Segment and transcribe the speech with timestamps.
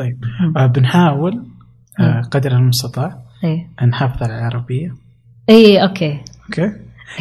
[0.00, 0.24] طيب.
[0.56, 1.42] آه بنحاول
[2.00, 3.18] آه قدر المستطاع
[3.82, 4.94] أن نحافظ على العربية.
[5.48, 6.20] إيه okay.
[6.46, 6.72] Okay؟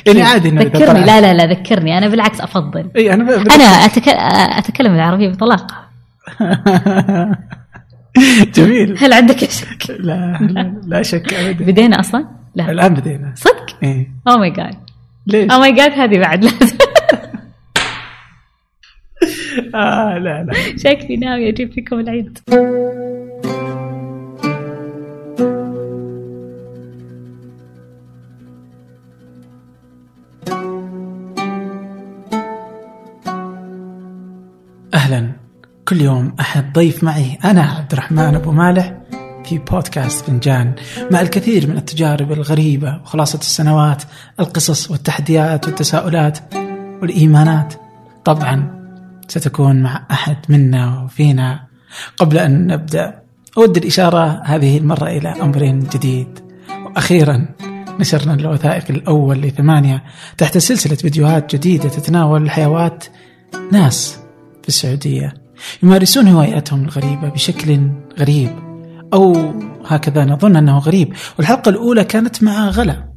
[0.08, 1.06] يعني عادي ذكرني.
[1.06, 1.98] لا لا لا ذكرني.
[1.98, 2.90] أنا بالعكس أفضل.
[2.96, 3.30] إي أنا ب...
[3.30, 4.08] أنا أتك...
[4.58, 5.76] أتكلم العربية بطلاقة.
[8.56, 8.98] جميل.
[8.98, 11.66] هل عندك شك؟ لا لا, لا شك ابدا.
[11.66, 12.26] بدينا أصلا؟
[12.56, 12.72] لا.
[12.72, 13.34] الآن بدينا.
[13.36, 14.08] صدق؟ إيه.
[14.28, 14.76] oh my God
[15.28, 16.44] ليش؟ Oh my God هذه بعد.
[16.44, 16.78] لازم
[19.76, 20.54] آه لا لا.
[20.78, 22.40] شكلي ناوي أجيب فيكم العيد.
[34.94, 35.32] أهلا.
[35.88, 37.38] كل يوم أحد ضيف معي.
[37.46, 38.94] أنا عبد الرحمن أبو مالح
[39.46, 40.74] في بودكاست فنجان.
[41.12, 44.04] مع الكثير من التجارب الغريبة وخلاصة السنوات
[44.40, 46.40] القصص والتحديات والتساؤلات
[47.02, 47.74] والإيمانات.
[48.26, 48.79] طبعا
[49.32, 51.68] ستكون مع أحد منا وفينا.
[52.18, 53.22] قبل أن نبدأ
[53.58, 56.40] أود الإشارة هذه المرة إلى أمر جديد.
[56.86, 57.46] وأخيرا
[58.00, 60.04] نشرنا الوثائقي الأول لثمانية
[60.38, 63.04] تحت سلسلة فيديوهات جديدة تتناول حيوات
[63.72, 64.20] ناس
[64.62, 65.34] في السعودية.
[65.84, 67.90] يمارسون هواياتهم الغريبة بشكل
[68.20, 68.50] غريب
[69.14, 69.54] أو
[69.86, 71.14] هكذا نظن أنه غريب.
[71.38, 73.10] والحلقة الأولى كانت مع غلا.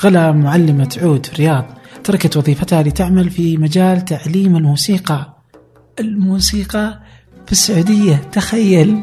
[0.00, 1.64] غلا معلمة عود في الرياض
[2.04, 5.33] تركت وظيفتها لتعمل في مجال تعليم الموسيقى.
[6.00, 7.00] الموسيقى
[7.46, 8.16] في السعودية.
[8.16, 9.02] تخيل.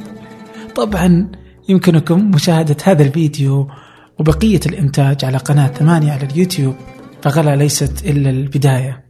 [0.76, 1.32] طبعا
[1.70, 3.68] يمكنكم مشاهدة هذا الفيديو
[4.20, 6.76] وبقية الإنتاج على قناة ثمانية على اليوتيوب
[7.22, 9.06] فغلا ليست إلا البداية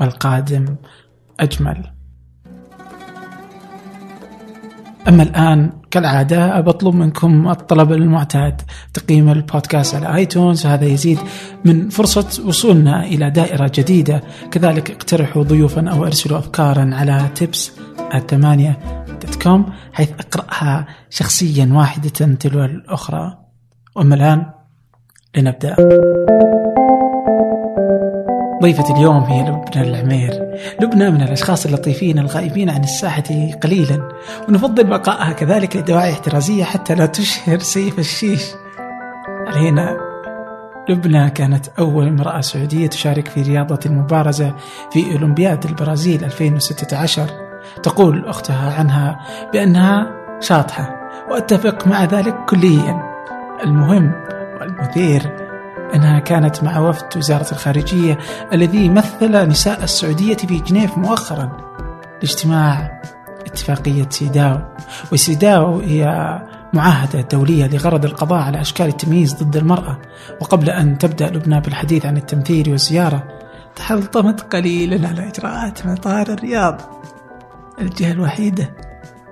[0.00, 0.76] والقادم
[1.40, 1.92] أجمل.
[5.08, 8.62] أما الآن كالعادة بطلب منكم الطلب المعتاد
[8.94, 11.18] تقييم البودكاست على آيتونز وهذا يزيد
[11.64, 14.22] من فرصة وصولنا إلى دائرة جديدة.
[14.50, 17.70] كذلك اقترحوا ضيوفا أو أرسلوا أفكارا على tips
[18.14, 18.78] الثمانية
[19.42, 23.38] كوم حيث أقرأها شخصيا واحدة تلو الأخرى.
[23.94, 24.46] وأما الآن
[25.36, 25.76] لنبدأ.
[28.62, 30.58] ضيفة اليوم هي لبنى العمير.
[30.80, 33.24] لبنى من الأشخاص اللطيفين الغائبين عن الساحة
[33.62, 34.08] قليلا
[34.48, 38.42] ونفضل بقائها كذلك لدواعي احترازية حتى لا تشهر سيف الشيش.
[39.46, 39.96] علينا
[40.88, 44.54] لبنى كانت أول امرأة سعودية تشارك في رياضة المبارزة
[44.92, 47.30] في أولمبياد البرازيل 2016
[47.82, 49.20] تقول أختها عنها
[49.52, 50.96] بأنها شاطحة
[51.30, 53.02] وأتفق مع ذلك كليا.
[53.64, 54.12] المهم
[54.60, 55.45] والمثير
[55.94, 58.18] أنها كانت مع وفد وزارة الخارجية
[58.52, 61.56] الذي مثل نساء السعودية في جنيف مؤخرا
[62.22, 63.02] لاجتماع
[63.46, 64.58] اتفاقية سيداو.
[65.12, 66.06] وسيداو هي
[66.72, 69.98] معاهدة دولية لغرض القضاء على أشكال التمييز ضد المرأة.
[70.40, 73.24] وقبل أن تبدأ لبنى بالحديث عن التمثيل والزيارة
[73.76, 76.80] تحلطمت قليلا على إجراءات مطار الرياض
[77.80, 78.70] الجهة الوحيدة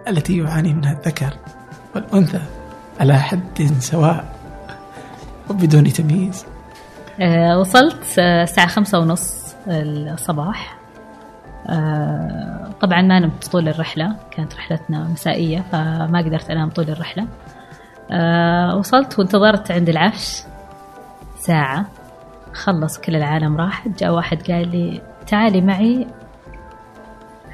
[0.09, 1.35] التي يعاني منها الذكر
[1.95, 2.41] والأنثى
[3.01, 4.34] على حد سواء.
[5.51, 6.47] وبدون تمييز.
[7.21, 10.77] آه، وصلت آه، الساعة خمسة ونص الصباح.
[11.67, 17.27] آه، طبعا ما نمت طول الرحلة كانت رحلتنا مسائية فما قدرت أنام طول الرحلة.
[18.11, 20.43] آه، وصلت وانتظرت عند العفش
[21.39, 21.87] ساعة.
[22.53, 23.89] خلص كل العالم راح.
[23.89, 26.07] جاء واحد قال لي تعالي معي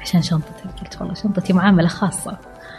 [0.01, 0.79] عشان شنطتك.
[0.81, 2.37] قلت والله شنطتي معاملة خاصة.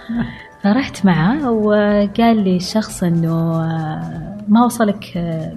[0.62, 5.56] فرحت معه وقال لي الشخص إنه آه، ما وصلك آه،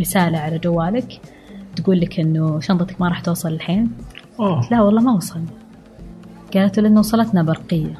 [0.00, 1.20] رسالة على جوالك
[1.76, 3.90] تقول لك إنه شنطتك ما راح توصل الحين؟
[4.40, 4.68] أوه.
[4.70, 5.40] لا والله ما وصل.
[6.54, 7.94] قالت له لأنه وصلتنا برقية.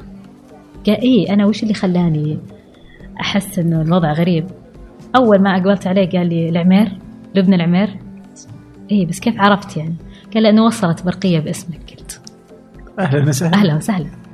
[0.87, 2.39] قال إيه أنا وش اللي خلاني
[3.21, 4.45] أحس إنه الوضع غريب؟
[5.15, 6.97] أول ما أقبلت عليه قال لي العمير
[7.35, 7.99] لبنى العمير.
[8.91, 9.95] إيه بس كيف عرفت يعني؟
[10.33, 11.93] قال لأنه وصلت برقية باسمك.
[11.97, 12.21] قلت.
[12.99, 13.53] أهلا وسهلا.
[13.53, 14.26] أهلا وسهلا.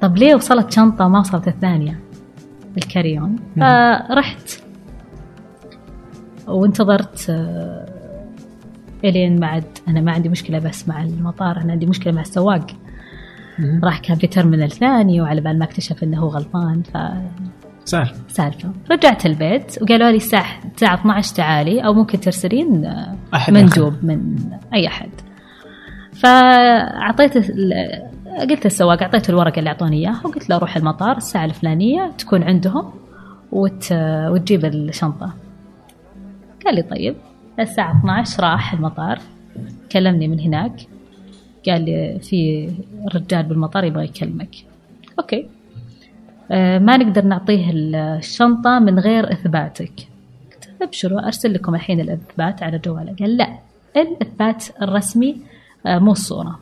[0.00, 2.00] طب ليه وصلت شنطة ما وصلت الثانية؟
[2.76, 4.62] الكاريون فرحت.
[6.48, 7.86] وانتظرت آه،
[9.04, 12.66] إلين ما عاد أنا ما عندي مشكلة بس مع المطار أنا عندي مشكلة مع السواق.
[13.84, 16.82] راح كان في ترمينال ثاني وعلى بال ما اكتشف إنه هو غلطان
[17.84, 18.14] سهل.
[18.28, 23.94] فسالفه رجعت البيت وقالوا لي الساعة الساعة 12 تعالي أو ممكن ترسلين آه، أحد مندوب
[24.02, 24.36] من
[24.74, 25.10] أي أحد.
[26.12, 27.36] فأعطيت
[28.38, 32.92] قلت للسواق أعطيته الورقة اللي أعطوني إياها وقلت له روح المطار الساعة الفلانية تكون عندهم
[33.52, 33.92] وت...
[34.28, 35.32] وتجيب الشنطة.
[36.64, 37.16] قال لي طيب.
[37.60, 39.18] الساعة 12 راح المطار.
[39.92, 40.72] كلمني من هناك.
[41.68, 42.70] قال لي في
[43.14, 44.54] رجال بالمطار يبغى يكلمك.
[45.18, 45.46] Okay.
[46.50, 49.92] آه، ما نقدر نعطيه الشنطة من غير إثباتك.
[50.52, 53.58] قلت أبشروا أرسل لكم الحين الإثبات على جواله قال لا
[53.96, 55.36] الإثبات الرسمي
[55.86, 56.58] آه، مو الصورة.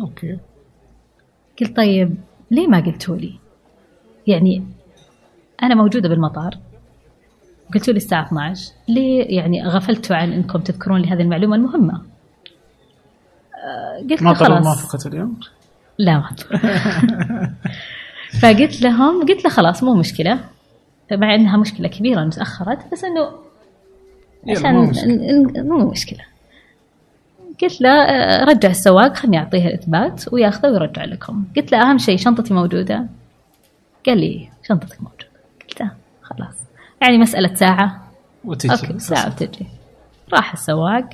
[0.00, 0.38] Okay.
[1.60, 2.14] قلت طيب
[2.50, 3.34] ليه ما قلتوا لي؟
[4.26, 4.64] يعني
[5.62, 6.54] أنا موجودة بالمطار.
[7.74, 12.02] قلتوا لي الساعة 12 ليه يعني غفلتوا عن إنكم تذكرون لي هذه المعلومة المهمة؟
[13.64, 14.64] آه، قلت ما خلاص.
[14.66, 15.40] موافقة اليوم؟
[15.98, 16.28] لا ما
[18.42, 20.40] فقلت لهم قلت له خلاص مو مشكلة.
[21.12, 23.28] مع إنها مشكلة كبيرة إن تأخرت بس إنه
[24.46, 25.06] يلا، عشان مو مشكلة.
[25.14, 26.24] ن- ن- مو مشكله
[27.62, 31.44] قلت له آه، رجع السواق خلني أعطيه الإثبات وياخذه ويرجع لكم.
[31.56, 33.06] قلت له أهم شيء شنطتي موجودة؟
[34.06, 35.28] قال لي شنطتك موجودة.
[35.68, 35.90] قلت له
[36.22, 36.56] خلاص.
[37.02, 38.08] يعني مسألة ساعة.
[38.44, 38.72] وتجي.
[38.72, 39.66] أوكي ساعة وتجي.
[40.32, 41.08] راح السواق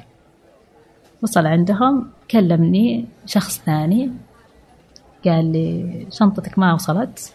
[1.22, 4.10] وصل عندهم كلمني شخص ثاني
[5.24, 7.32] قال لي شنطتك ما وصلت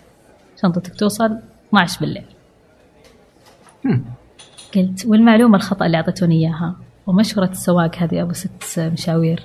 [0.62, 1.38] شنطتك توصل
[1.70, 2.26] 12 بالليل.
[4.76, 6.76] قلت والمعلومة الخطأ اللي أعطيتوني إياها.
[7.10, 9.44] ومشورة السواق هذه أبو ست مشاوير.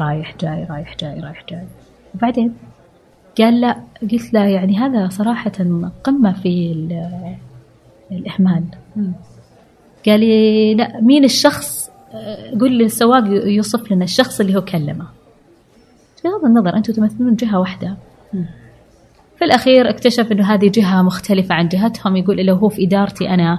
[0.00, 1.66] رايح جاي رايح جاي رايح جاي.
[2.14, 2.54] وبعدين
[3.38, 3.76] قال لا
[4.12, 5.52] قلت له يعني هذا صراحة
[6.04, 7.36] قمة في ال-
[8.12, 8.64] الإهمال.
[10.06, 11.90] قال لي لا مين الشخص؟
[12.60, 15.06] قول لي السواق يوصف لنا الشخص اللي هو كلمه.
[16.24, 17.96] بغض النظر أنتم تمثلون جهة واحدة.
[19.38, 22.16] في الأخير اكتشف أنه هذه جهة مختلفة عن جهتهم.
[22.16, 23.58] يقول لو هو في إدارتي أنا.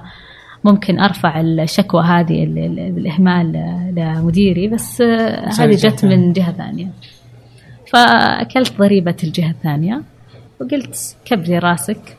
[0.64, 3.52] ممكن أرفع الشكوى هذه ال- ال- بالإهمال
[3.96, 6.90] لمديري بس آه، هذه جت من جهة ثانية.
[7.92, 10.02] فأكلت ضريبة الجهة الثانية
[10.60, 12.16] وقلت كبري راسك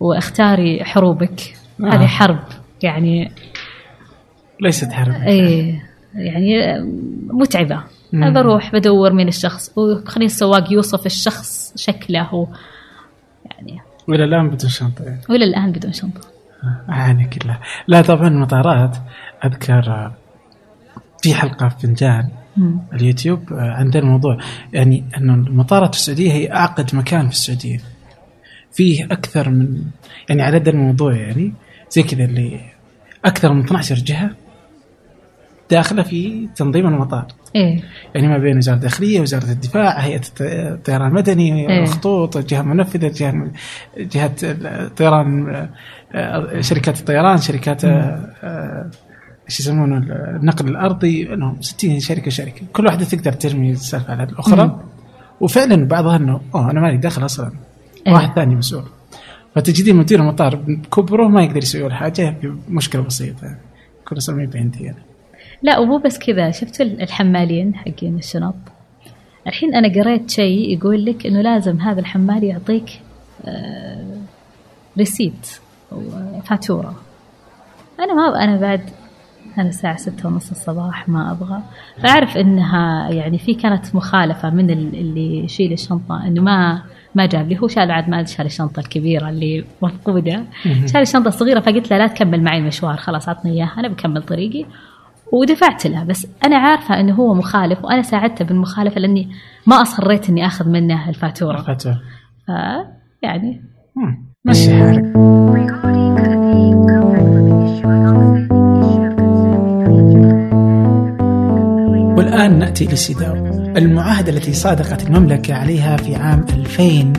[0.00, 1.54] واختاري حروبك.
[1.80, 1.84] آه.
[1.84, 2.38] هذه حرب
[2.82, 3.30] يعني
[4.60, 5.14] ليست حرب.
[5.14, 5.82] إيه
[6.14, 6.80] يعني
[7.26, 7.82] متعبة.
[8.12, 8.22] مم.
[8.24, 12.48] أنا بروح بدور مين الشخص وخلي السواق يوصف الشخص شكله
[13.50, 13.80] يعني.
[14.08, 15.04] وإلى الآن بدون شنطة.
[15.04, 15.20] يعني.
[15.30, 16.20] وإلى الآن بدون شنطة.
[16.88, 18.96] أعاني كلها لا طبعا المطارات
[19.44, 20.14] أذكر آه،
[21.22, 22.28] في حلقة في فنجان.
[22.92, 24.38] اليوتيوب آه، عندنا موضوع
[24.72, 27.80] يعني انه المطارات في السعودية هي أعقد مكان في السعودية
[28.72, 29.82] فيه أكثر من
[30.28, 31.52] يعني على هذا الموضوع يعني
[31.90, 32.60] زي كذا اللي
[33.24, 34.30] أكثر من 12 جهة
[35.70, 37.26] داخله في تنظيم المطار.
[37.56, 37.80] إيه.
[38.14, 41.82] يعني ما بين وزارة الداخلية وزارة الدفاع هيئة الط- الطيران المدني إيه.
[41.82, 43.50] الخطوط الجهة المنفذة جهه
[43.98, 45.68] جهة الطيران
[46.60, 47.88] شركات الطيران شركات آه،
[48.42, 48.90] آه،
[49.48, 49.96] إيش يسمونه
[50.36, 52.62] النقل الأرضي إنهم 60 شركة شركة.
[52.72, 54.80] كل واحدة تقدر ترمي السالفة على الأخرى.
[55.40, 57.52] وفعلا بعضها إنه أوه أنا مالي دخل أصلا.
[58.06, 58.12] إيه.
[58.12, 58.84] واحد ثاني مسؤول.
[59.54, 62.36] فتجدين مدير المطار بكبره ما يقدر يسوي ولا حاجة
[62.68, 63.44] بمشكلة بسيطة.
[63.44, 63.58] يعني
[64.08, 65.09] كل أصلا ما عندي أنا
[65.62, 66.50] لا ومو بس كذا.
[66.50, 68.54] شفتوا الحمالين حقين الشنط؟
[69.46, 73.00] الحين أنا قريت شيء يقول لك إنه لازم هذا الحمال يعطيك
[73.44, 74.04] آه،
[74.98, 75.48] ريسيت
[75.92, 76.02] أو
[76.44, 76.94] فاتورة.
[78.00, 78.80] أنا ما أنا بعد
[79.58, 81.62] أنا الساعة ستة ونص الصباح ما أبغى.
[82.02, 86.82] فأعرف إنها يعني في كانت مخالفة من ال- اللي يشيل الشنطة إنه ما
[87.14, 87.58] ما جاب لي.
[87.60, 90.44] هو شال عاد ما شال الشنطة الكبيرة اللي مفقودة.
[90.86, 94.64] شال الشنطة الصغيرة فقلت له لا تكمل معي المشوار خلاص عطني إياها أنا بكمل طريقي.
[95.32, 96.04] ودفعت له.
[96.04, 99.28] بس أنا عارفة إنه هو مخالف وأنا ساعدته بالمخالفة لأني
[99.66, 101.62] ما أصريت إني آخذ منه الفاتورة.
[101.62, 102.00] فاتورة
[102.46, 102.50] ف
[103.22, 103.62] يعني.
[104.44, 105.16] مشي حالك؟
[112.16, 113.34] والآن نأتي للسيداو
[113.76, 117.12] المعاهدة التي صادقت المملكة عليها في عام 2000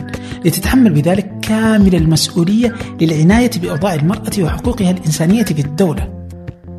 [0.44, 6.26] لتتحمل بذلك كامل المسؤولية للعناية بأوضاع المرأة وحقوقها الإنسانية في الدولة.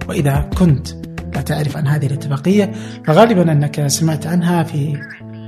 [0.09, 1.02] وإذا كنت
[1.35, 2.71] لا تعرف عن هذه الاتفاقية
[3.05, 4.97] فغالبا أنك سمعت عنها في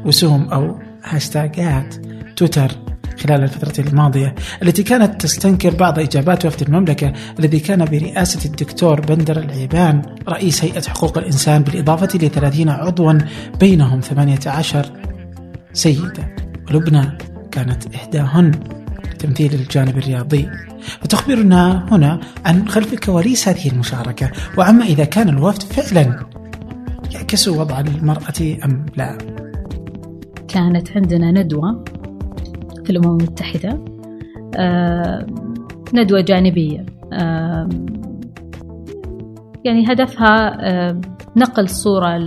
[0.06, 1.96] رسوم أو هاشتاجات
[2.36, 2.72] تويتر
[3.20, 9.38] خلال الفترة الماضية التي كانت تستنكر بعض إجابات وفد المملكة الذي كان برئاسة الدكتور بندر
[9.38, 13.14] العيبان رئيس هيئة حقوق الإنسان بالإضافة ل 30 عضوا
[13.60, 14.92] بينهم 18
[15.74, 16.36] سيدة
[16.70, 17.18] ولبنى
[17.52, 18.52] كانت إحداهن.
[19.16, 20.50] لتمثيل الجانب الرياضي.
[21.02, 26.20] فتخبرنا هنا عن خلف كواليس هذه المشاركة وعما إذا كان الوفد فعلا
[27.14, 29.18] يعكس وضع المرأة أم لا.
[30.48, 31.84] كانت عندنا ندوة
[32.84, 33.80] في الأمم المتحدة
[34.58, 35.26] آه،
[35.94, 37.70] ندوة جانبية آه،
[39.66, 41.02] يعني هدفها آه،
[41.38, 42.18] نقل صورة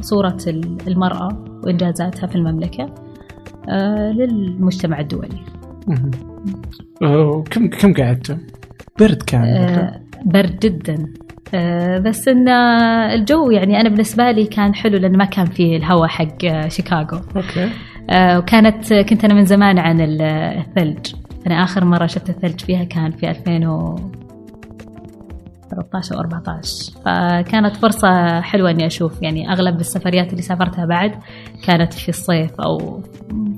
[0.00, 2.94] صورة ال- المرأة وإنجازاتها في المملكة
[4.12, 5.40] للمجتمع الدولي.
[7.50, 8.36] كم كم قعدتوا؟
[9.00, 9.42] برد كان.
[9.44, 11.06] آه، برد جدا.
[11.54, 15.76] آه، بس إن آه، الجو يعني أنا بالنسبة لي كان حلو لأنه ما كان فيه
[15.76, 17.18] الهواء حق آه، شيكاغو.
[17.36, 17.70] أوكي.
[18.10, 20.22] آه، وكانت كنت أنا من زمان عن ال-
[20.58, 21.12] الثلج.
[21.46, 28.86] أنا آخر مرة شفت الثلج فيها كان في 2013 أو 14 فكانت فرصة حلوة إني
[28.86, 29.22] أشوف.
[29.22, 31.12] يعني أغلب السفريات اللي سافرتها بعد
[31.66, 33.02] كانت في الصيف أو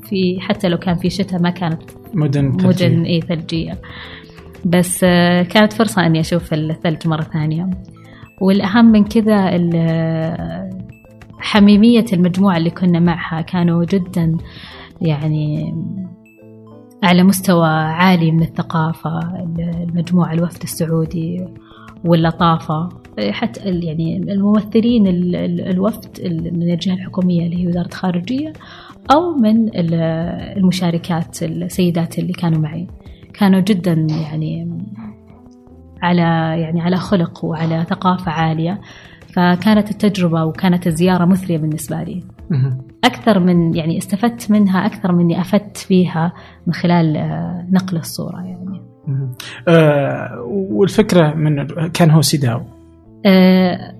[0.02, 1.82] في حتى لو كان في شتاء ما كانت
[2.14, 3.06] مدن مدن ثلجية.
[3.06, 3.78] إي ثلجيه
[4.64, 7.70] بس آه، كانت فرصة إني أشوف الثلج مرة ثانية.
[8.40, 10.70] والأهم من كذا ال-
[11.38, 14.36] حميمية المجموعة اللي كنا معها كانوا جدا
[15.00, 15.74] يعني
[17.02, 19.18] على مستوى عالي من الثقافة
[19.88, 21.44] المجموعة الوفد السعودي
[22.04, 22.88] واللطافة.
[23.30, 28.52] حتى يعني الممثلين ال- ال- الوفد ال- من الجهة الحكومية اللي هي وزارة الخارجية
[29.12, 29.94] أو من ال-
[30.56, 32.86] المشاركات السيدات اللي كانوا معي.
[33.34, 34.78] كانوا جدا يعني
[36.02, 36.20] على
[36.60, 38.80] يعني على خلق وعلى ثقافة عالية.
[39.32, 42.22] فكانت التجربة وكانت الزيارة مثرية بالنسبة لي.
[43.04, 46.32] أكثر من يعني استفدت منها أكثر من اني أفدت فيها
[46.66, 47.12] من خلال
[47.70, 48.82] نقل الصورة يعني.
[49.68, 52.60] آه والفكرة من كان هو سيداو
[53.26, 53.94] آه،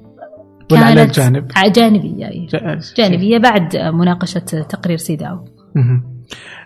[0.72, 2.46] ولا كانت الجانب؟ ع- جانبية أي.
[2.46, 5.44] جا- جانبية بعد مناقشة تقرير سيداو.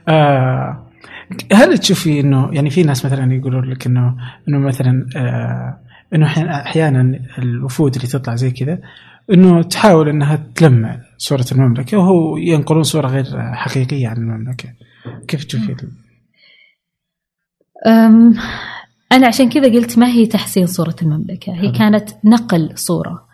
[0.08, 0.86] آه
[1.52, 4.16] هل تشوفي إنه يعني في ناس مثلا يقولون لك انه
[4.48, 5.78] إنه مثلا آه
[6.14, 6.26] إنه
[6.62, 8.78] أحيانا الوفود اللي تطلع زي كذا
[9.32, 14.68] إنه تحاول إنها تلمع صورة المملكة وهو ينقلون صورة غير حقيقية عن المملكة.
[15.28, 15.76] كيف تشوفي؟
[19.12, 21.72] أنا عشان كذا قلت ما هي تحسين صورة المملكة هي.
[21.72, 23.24] كانت نقل صورة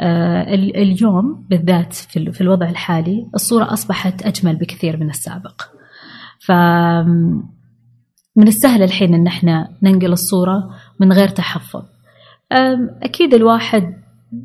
[0.00, 5.62] اليوم بالذات في ال- في الوضع الحالي الصورة أصبحت أجمل بكثير من السابق.
[6.40, 6.52] ف
[8.36, 11.82] من السهل الحين إن إحنا ننقل الصورة من غير تحفظ.
[12.52, 13.94] أم، أكيد الواحد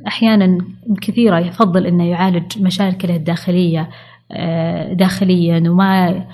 [0.07, 0.57] أحيانا
[1.01, 3.89] كثيرة يفضل إنه يعالج مشاكله الداخلية
[4.31, 6.25] أه، داخليا وما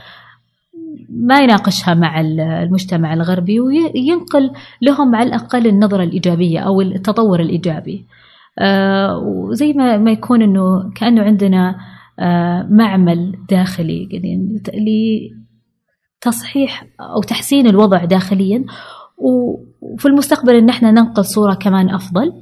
[1.10, 8.06] ما يناقشها مع ال- المجتمع الغربي وينقل لهم على الأقل النظرة الإيجابية أو التطور الإيجابي.
[8.06, 8.19] آه،
[9.24, 11.76] وزي ما ما يكون إنه كأنه عندنا
[12.20, 14.62] آه، معمل داخلي يعني
[16.26, 18.66] لتصحيح أو تحسين الوضع داخليا
[19.18, 22.34] وفي المستقبل إن إحنا ننقل صورة كمان أفضل.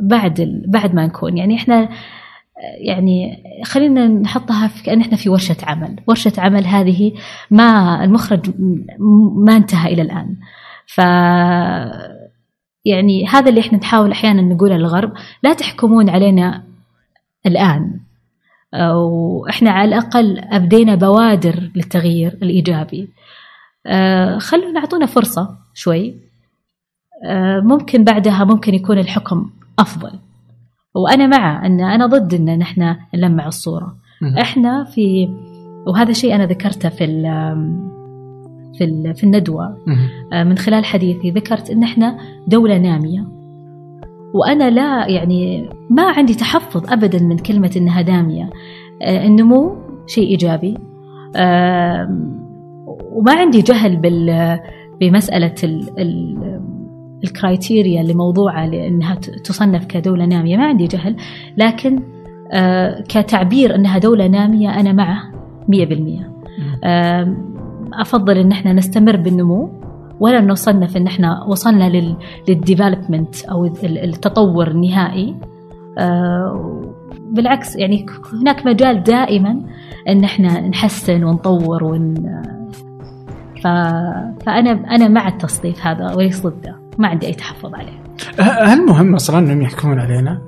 [0.00, 0.62] بعد.
[0.68, 1.88] بعد ما نكون يعني إحنا
[2.78, 7.12] يعني خلينا نحطها في كأن إحنا في ورشة عمل ورشة عمل هذه
[7.50, 8.50] ما المخرج
[9.44, 10.36] ما انتهى إلى الآن
[10.86, 11.00] ف
[12.86, 15.12] يعني هذا اللي إحنا نحاول أحيانا نقوله للغرب
[15.42, 16.62] لا تحكمون علينا
[17.46, 18.00] الآن.
[18.94, 23.08] وإحنا على الأقل أبدينا بوادر للتغيير الإيجابي.
[23.86, 26.14] آه، خلونا نعطونا فرصة شوي.
[27.24, 30.12] آه، ممكن بعدها ممكن يكون الحكم أفضل.
[30.94, 33.96] وأنا مع أن أنا ضد أن نحن نلمع الصورة.
[34.22, 34.38] مهم.
[34.38, 35.28] إحنا في
[35.86, 37.04] وهذا شيء أنا ذكرته في
[38.78, 39.76] في في الندوة.
[39.86, 40.08] مهم.
[40.32, 42.18] آه، من خلال حديثي ذكرت إن إحنا
[42.48, 43.24] دولة نامية.
[44.34, 48.50] وأنا لا يعني ما عندي تحفظ ابدا من كلمة إنها دامية.
[49.02, 50.74] آه، النمو شيء إيجابي.
[53.12, 54.58] وما عندي جهل بال
[55.98, 56.36] ال
[57.24, 60.56] ال criteria اللي موضوعة لأنها ت- تصنف كدولة نامية.
[60.56, 61.16] ما عندي جهل.
[61.56, 62.00] لكن
[62.52, 65.22] آه، كتعبير أنها دولة نامية أنا معه
[65.68, 66.32] مية بالمية.
[66.84, 67.55] آم،
[68.00, 69.70] أفضل إن إحنا نستمر بالنمو
[70.20, 72.16] ولا نصنف إن إحنا وصلنا لل
[72.48, 75.34] لل development أو ال- التطور النهائي
[75.98, 76.82] آه،
[77.30, 78.06] بالعكس يعني
[78.42, 79.60] هناك مجال دائما
[80.08, 82.14] إن إحنا نحسن ونطور ون
[83.62, 83.66] ف...
[84.46, 88.02] فانا أنا مع التصنيف هذا وليس ضده ما عندي أي تحفظ عليه
[88.72, 90.38] هل مهم أصلا إنهم يحكمون علينا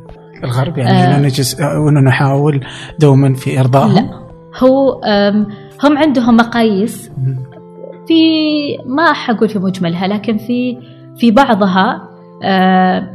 [0.44, 1.16] الغرب يعني آه.
[1.16, 1.20] آه.
[1.20, 2.64] نجلس وانه نحاول
[3.00, 4.08] دوما في إرضائهم؟ لا
[4.62, 5.00] هو
[5.84, 7.10] هم عندهم مقاييس.
[8.08, 8.22] في
[8.86, 10.78] ما حقول في مجملها لكن في
[11.16, 12.08] في بعضها
[12.42, 13.10] آه،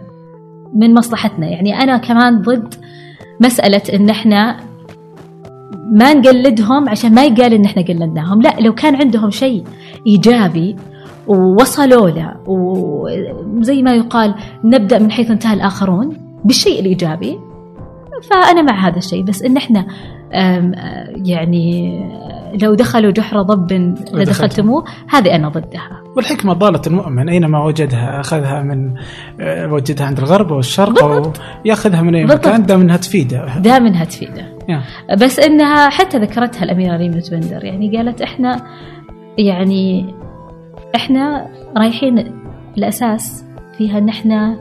[0.74, 2.74] من مصلحتنا يعني أنا كمان ضد
[3.40, 4.58] مسألة إن إحنا
[5.92, 9.64] ما نقلدهم عشان ما يقال إن إحنا قلدناهم لا لو كان عندهم شيء
[10.08, 10.76] إيجابي
[11.28, 17.40] ووصلوا له وزي ما يقال نبدأ من حيث انتهى الآخرون بالشيء الإيجابي
[18.30, 19.24] فأنا مع هذا الشيء.
[19.24, 19.44] بس
[20.34, 22.00] آم، آه، يعني
[22.62, 23.74] لو دخلوا جحر ضب
[24.14, 26.04] لدخلتموه هذه أنا ضدها.
[26.16, 27.30] والحكمة ضالة المؤمن.
[27.30, 28.94] أينما وجدها؟ أخذها من
[29.42, 31.32] آه، وجدها عند الغرب أو الشرق أو
[31.66, 32.26] يأخذها من أي.
[32.26, 33.58] مكان دام أنها تفيدة.
[33.60, 34.54] دام إنها تفيدة.
[35.20, 38.66] بس إنها حتى ذكرتها الأميرة ريم بندر يعني قالت إحنا
[39.38, 40.14] يعني
[40.96, 42.34] إحنا رايحين
[42.78, 43.46] الاساس
[43.78, 44.58] فيها إن إحنا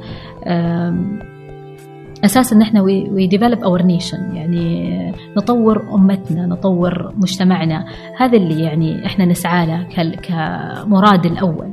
[2.22, 7.84] آم، أساس إن إحنا we develop our nation يعني نطور أمتنا نطور مجتمعنا
[8.18, 9.86] هذا اللي يعني إحنا نسعى له
[10.22, 11.72] كمراد الأول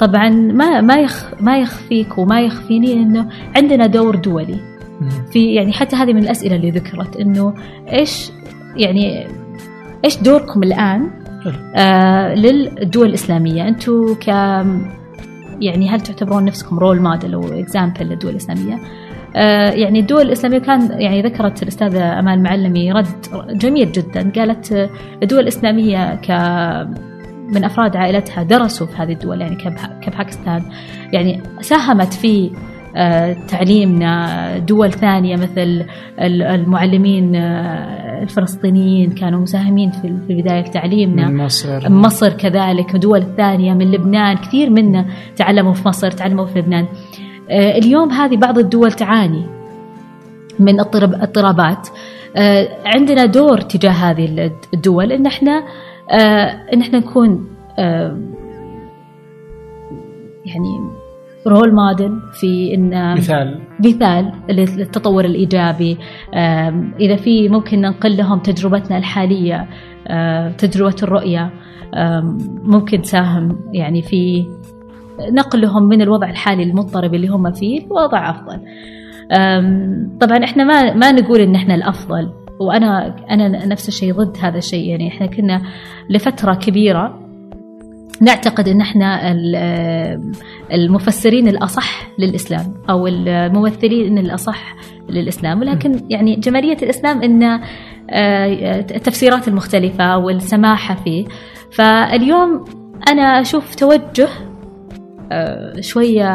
[0.00, 4.56] طبعا ما ما يخ ما يخفيك وما يخفيني إنه عندنا دور دولي.
[5.32, 7.54] في يعني حتى هذه من الأسئلة اللي ذكرت إنه
[7.92, 8.30] إيش
[8.76, 9.26] يعني
[10.04, 11.10] إيش دوركم الآن.
[11.76, 14.28] آه للدول الإسلامية أنتم ك
[15.60, 18.78] يعني هل تعتبرون نفسكم role model أو example للدول الإسلامية؟
[19.36, 23.06] آه يعني الدول الإسلامية كان يعني ذكرت الأستاذة أمال معلمي رد
[23.50, 24.32] جميل جدا.
[24.36, 24.90] قالت آه،
[25.22, 26.30] الدول الإسلامية ك
[27.54, 30.62] من أفراد عائلتها درسوا في هذه الدول يعني كبا- كباكستان.
[31.12, 32.50] يعني ساهمت في
[32.96, 34.58] آه، تعليمنا.
[34.58, 35.84] دول ثانية مثل
[36.20, 37.34] ال- المعلمين
[38.22, 41.28] الفلسطينيين كانوا مساهمين في في بدايه تعليمنا.
[41.28, 41.90] من مصر.
[41.90, 42.96] مصر كذلك.
[42.96, 44.36] دول ثانية من لبنان.
[44.36, 45.04] كثير منا
[45.36, 46.86] تعلموا في مصر تعلموا في لبنان.
[47.50, 49.42] اليوم هذه بعض الدول تعاني
[50.58, 51.88] من اضطراب- اضطرابات.
[52.36, 55.62] آه، عندنا دور تجاه هذه الدول إن إحنا
[56.10, 57.48] آه، إن إحنا نكون
[57.78, 58.16] آه،
[60.44, 60.80] يعني
[61.46, 63.60] رول موديل في إن مثال.
[63.80, 65.98] مثال للتطور الإيجابي.
[66.34, 69.66] آم، إذا في ممكن ننقل لهم تجربتنا الحالية
[70.06, 71.50] آه، تجربة الرؤية
[71.94, 74.46] آم، ممكن تساهم يعني في
[75.20, 78.60] نقلهم من الوضع الحالي المضطرب اللي هم فيه لوضع أفضل.
[80.20, 82.30] طبعا إحنا ما ما نقول إن إحنا الأفضل
[82.60, 84.88] وأنا أنا نفس الشيء ضد هذا الشيء.
[84.90, 85.62] يعني إحنا كنا
[86.10, 87.20] لفترة كبيرة
[88.20, 90.32] نعتقد إن إحنا ال-
[90.72, 94.74] المفسرين الأصح للإسلام أو الممثلين الأصح
[95.08, 95.60] للإسلام.
[95.60, 97.42] ولكن يعني جمالية الإسلام إن
[98.10, 101.24] آه، التفسيرات المختلفة والسماحة فيه.
[101.72, 102.64] فاليوم
[103.08, 104.28] أنا أشوف توجه
[105.34, 106.28] آه، شوية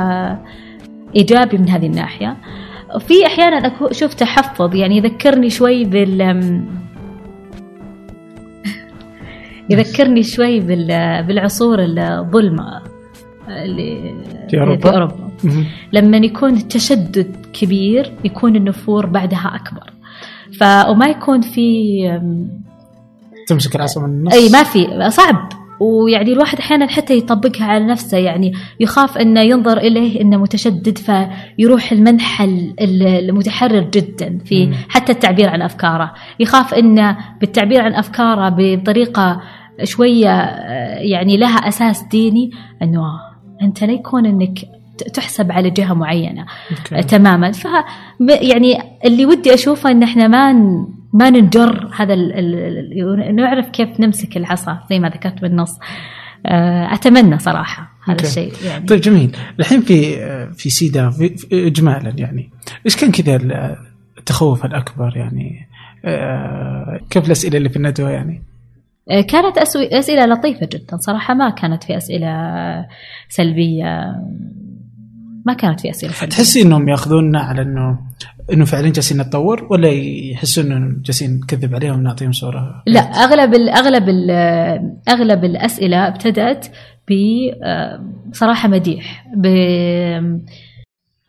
[1.16, 2.38] إيجابي من هذه الناحية.
[3.00, 6.22] في أحيانا أكو- أشوف تحفظ يعني يذكرني شوي بال
[9.70, 12.82] يذكرني شوي بال- بالعصور الظلمة
[13.48, 14.16] اللي
[14.50, 15.30] في أوروبا؟ في أوروبا.
[15.94, 19.94] لما يكون التشدد كبير يكون النفور بعدها أكبر.
[20.60, 21.98] ف وما يكون في
[23.48, 25.50] تمسك العصا من النص؟ أي ما في صعب.
[25.80, 31.92] ويعني الواحد أحيانا حتى يطبقها على نفسه يعني يخاف إنه ينظر إليه إنه متشدد فيروح
[31.92, 34.74] المنحى ال- المتحرر جدا في.
[34.90, 39.42] حتى التعبير عن أفكاره يخاف إنه بالتعبير عن أفكاره بطريقة
[39.84, 42.52] شوية آه، يعني لها أساس ديني
[42.82, 43.02] إنه
[43.62, 44.60] أنت لا يكون إنك
[45.04, 46.46] تحسب على جهة معينة.
[46.72, 47.04] أوكي.
[47.04, 47.52] تماما.
[47.52, 47.68] ف
[48.42, 50.54] يعني اللي ودي أشوفه إن إحنا ما
[51.14, 55.80] ما ننجر هذا ال ال نعرف كيف نمسك العصا زي ما ذكرت بالنص.
[56.46, 58.28] آه، أتمنى صراحة هذا أوكي.
[58.28, 58.86] الشيء يعني.
[58.86, 59.38] طيب جميل.
[59.60, 60.16] الحين في
[60.54, 61.36] في سيدا في
[61.68, 62.50] اجمالا يعني.
[62.86, 63.40] إيش كان كذا
[64.18, 65.68] التخوف الأكبر يعني؟
[66.06, 68.44] آه، كيف الأسئلة اللي في الندوة يعني؟
[69.12, 71.34] آه، كانت أسئلة لطيفة جدا صراحة.
[71.34, 72.36] ما كانت في أسئلة
[73.30, 74.16] سلبية.
[75.46, 78.00] ما كانت في أسئلة سلبيه تحسي إنهم يأخذوننا على انه
[78.54, 79.90] إنه فعلا جالسين نتطور ولا
[80.34, 84.32] يحسون إنه جالسين نكذب عليهم ونعطيهم صورة؟ لا أغلب ال أغلب ال
[85.10, 86.68] أغلب الأسئلة ابتدأت
[87.08, 87.14] ب
[87.64, 89.26] آه، مديح.
[89.36, 89.46] ب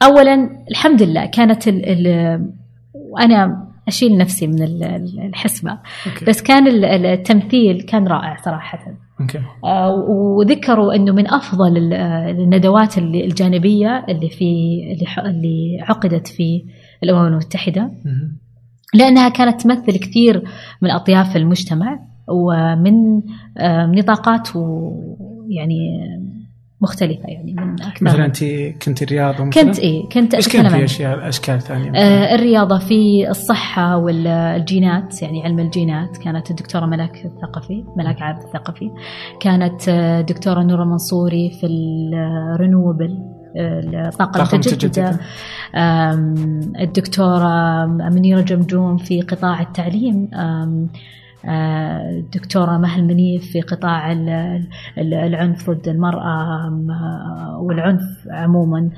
[0.02, 2.06] اولا الحمد لله كانت ال ال
[2.94, 6.24] وأنا أشيل نفسي من ال- ال- الحسبة أوكي.
[6.24, 8.78] بس كان ال- ال- التمثيل كان رائع صراحة
[9.20, 14.44] أوكي آه، وذكروا إنه من أفضل آه، الندوات الجانبية اللي في
[15.26, 16.64] اللي عقدت في
[17.02, 18.38] الأمم المتحدة مهم.
[18.94, 20.42] لأنها كانت تمثل كثير
[20.82, 23.22] من أطياف المجتمع ومن
[23.58, 25.78] آه، نطاقات ويعني
[26.80, 28.04] مختلفة يعني من أكثر.
[28.04, 28.44] مثلا انت
[28.84, 33.30] كنت رياضه مثلا؟ كنت إيه كنت إيش كان في أشياء أشكال ثانية؟ آه، الرياضة في
[33.30, 36.16] الصحة والجينات يعني علم الجينات.
[36.16, 38.90] كانت الدكتورة ملاك الثقفي ملاك عابد الثقفي.
[39.40, 43.18] كانت آه، الدكتورة نورة منصوري في الرينوبل
[43.56, 45.20] الطاقة طاقة المتجددة
[46.80, 50.30] الدكتورة منيرة جمجوم في قطاع التعليم.
[50.34, 50.86] آه،
[51.48, 54.64] الدكتورة مهل منيف في قطاع ال-
[54.98, 56.70] ال- العنف ضد المرأة
[57.60, 58.90] والعنف عموما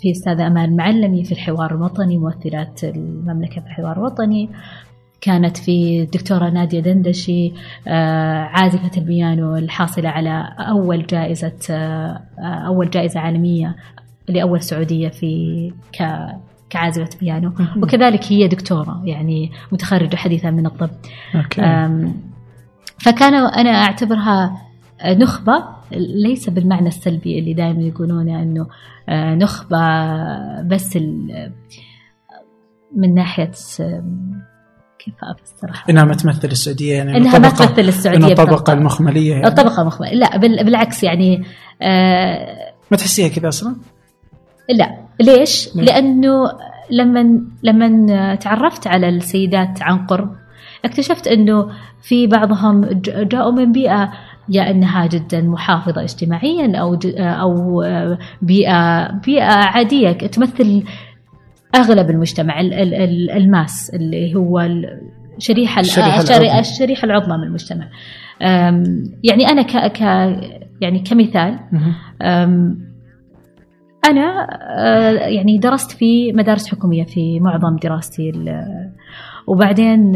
[0.00, 4.48] في أستاذة أمان معلمي في الحوار الوطني ممثلات المملكة في الحوار الوطني.
[5.20, 7.52] كانت في الدكتورة نادية دندشي
[7.88, 13.76] آه، عازفة البيانو الحاصلة على أول جائزة آه، أول جائزة عالمية
[14.28, 15.72] لأول سعودية في
[16.76, 17.52] كعازفة بيانو.
[17.82, 20.90] وكذلك هي دكتورة يعني متخرجة حديثا من الطب
[22.98, 24.62] فكان أنا أعتبرها
[25.06, 25.64] نخبة
[26.24, 28.66] ليس بالمعنى السلبي اللي دائما يقولونه أنه
[29.08, 29.78] آه، نخبة
[30.62, 30.96] بس
[32.96, 33.50] من ناحية
[34.98, 38.72] كيف أفسرها؟ إنها ما تمثل السعودية يعني إنها ما تمثل السعودية انه الطبقة.
[38.72, 39.46] المخملية يعني.
[39.46, 41.44] الطبقة مخمل لا بال- بالعكس يعني
[41.82, 43.76] آه ما تحسيها كذا أصلا؟
[44.70, 46.44] لا ليش؟ ليه؟ لأنه
[46.90, 50.30] لما لما تعرفت على السيدات عن قرب
[50.84, 51.68] اكتشفت إنه
[52.02, 54.12] في بعضهم جاءوا من بيئة
[54.48, 57.82] يا إنها جدا محافظة اجتماعيا أو أو
[58.42, 60.82] بيئة بيئة عادية تمثل
[61.74, 65.00] أغلب المجتمع ال- ال- ال- الماس اللي هو ال-
[65.38, 66.60] شريحة ال- الشريحة الشري- العظمى.
[66.60, 67.88] الشريحة العظمى من المجتمع
[69.24, 70.00] يعني أنا ك ك
[70.80, 71.58] يعني كمثال
[74.06, 74.46] أنا
[74.78, 78.90] آه، يعني درست في مدارس حكومية في معظم دراستي ال-
[79.46, 80.12] وبعدين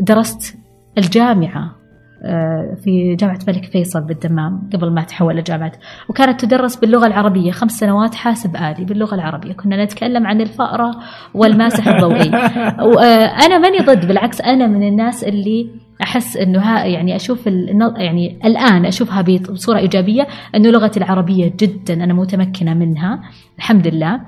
[0.00, 0.58] درست
[0.98, 1.76] الجامعة
[2.24, 5.72] آه، في جامعة الملك فيصل بالدمام قبل ما تحول لجامعة.
[6.08, 9.52] وكانت تدرس باللغة العربية خمس سنوات حاسب آلي باللغة العربية.
[9.52, 10.90] كنا نتكلم عن الفأرة
[11.34, 12.30] والماسح الضوئي.
[12.96, 15.70] وأنا ماني ضد بالعكس أنا من الناس اللي
[16.02, 22.14] أحس إنه ها يعني الن- يعني الآن أشوفها بصورة إيجابية إنه لغة العربية جدا أنا
[22.14, 23.20] متمكنة منها
[23.58, 24.20] الحمد لله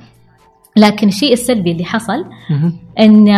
[0.76, 2.24] لكن الشيء السلبي اللي حصل.
[3.00, 3.28] إن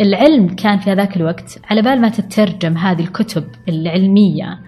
[0.00, 4.58] العلم كان في هذاك الوقت على بال ما تترجم هذه الكتب العلمية آه،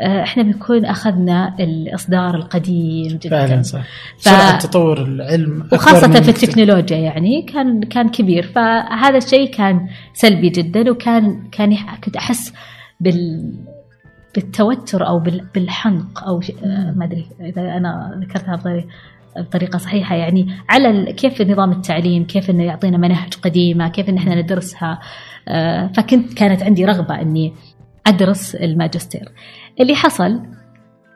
[0.00, 3.46] إحنا بنكون أخذنا الإصدار القديم جدا.
[3.46, 3.82] فعلا صح.
[4.18, 5.68] ف- سرعة تطور العلم
[6.16, 6.28] من في.
[6.28, 8.42] التكنولوجيا يعني كان كان كبير.
[8.42, 12.52] فهذا الشيء كان سلبي جدا وكان كان كنت أحس
[13.00, 13.52] بال
[14.34, 18.86] بالتوتر أو بال- بالحنق أو آه، ما أدري إذا أنا ذكرتها بطريقه
[19.36, 20.14] بطريقة صحيحة.
[20.16, 24.98] يعني على كيف نظام التعليم كيف إنه يعطينا مناهج قديمة كيف إن إحنا ندرسها.
[25.48, 27.52] آه، فكنت كانت عندي رغبة إني
[28.06, 29.28] أدرس الماجستير.
[29.80, 30.40] اللي حصل.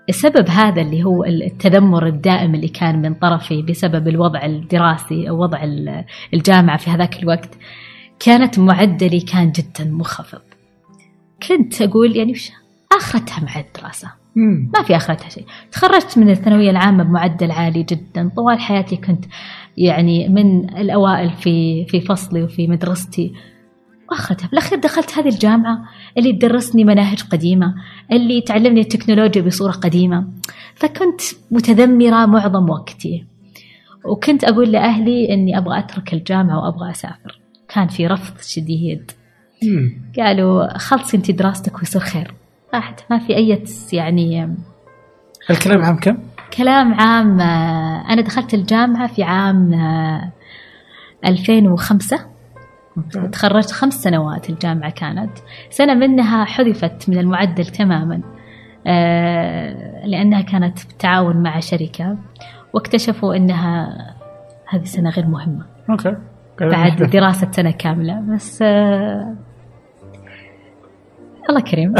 [0.09, 5.65] السبب هذا اللي هو التذمر الدائم اللي كان من طرفي بسبب الوضع الدراسي أو وضع
[5.65, 7.59] ال- الجامعة في هذاك الوقت
[8.21, 10.41] كانت معدلي كان جدا منخفض.
[11.49, 12.51] كنت أقول يعني وش؟
[12.97, 14.09] آخرتها مع الدراسة.
[14.37, 14.71] مم.
[14.75, 15.45] ما في آخرتها شيء.
[15.73, 18.31] تخرجت من الثانوية العامة بمعدل عالي جدا.
[18.37, 19.25] طوال حياتي كنت
[19.77, 23.33] يعني من الأوائل في في فصلي وفي مدرستي.
[24.11, 25.79] وآخرتها في الاخير دخلت هذه الجامعة.
[26.19, 27.75] اللي تدرسني مناهج قديمة
[28.13, 30.27] اللي تعلمني التكنولوجيا بصورة قديمة.
[30.75, 31.21] فكنت
[31.51, 33.25] متذمرة معظم وقتي.
[34.05, 37.41] وكنت أقول لأهلي إني أبغى أترك الجامعة وأبغى أسافر.
[37.69, 39.11] كان في رفض شديد.
[40.19, 42.35] قالوا خلصي أنت دراستك ويصير خير.
[42.75, 43.01] راحت.
[43.11, 44.57] ما في أي يعني
[45.51, 46.19] الكلام عام كم؟
[46.57, 50.33] كلام عام آه، أنا دخلت الجامعة في عام آه،
[51.27, 52.32] 2005
[52.97, 53.29] أوكي.
[53.29, 55.39] تخرجت خمس سنوات الجامعة كانت.
[55.71, 58.21] سنة منها حذفت من المعدل تماما
[58.87, 62.17] آه، لأنها كانت بالتعاون مع شركة
[62.73, 63.97] واكتشفوا أنها
[64.69, 65.67] هذه سنة غير مهمة.
[65.91, 66.17] أوكي.
[66.61, 69.35] بعد دراسة سنة كاملة بس آه،
[71.51, 71.95] الله كريم.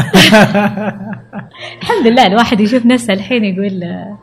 [1.81, 4.17] الحمد لله الواحد يشوف نفسه الحين يقول آه،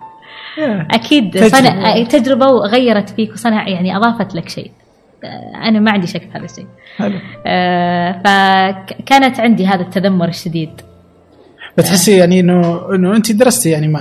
[0.90, 1.48] أكيد تجربة.
[1.48, 4.70] صنع تجربة وغيرت فيك وصنع يعني أضافت لك شيء.
[5.54, 6.66] أنا ما عندي شك في هذا الشيء.
[6.96, 7.18] حلو.
[7.46, 10.70] آه، فكانت عندي هذا التذمر الشديد.
[11.78, 14.00] بتحسي يعني انه إنه انت درستي يعني مع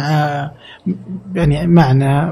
[1.36, 2.32] يعني معنا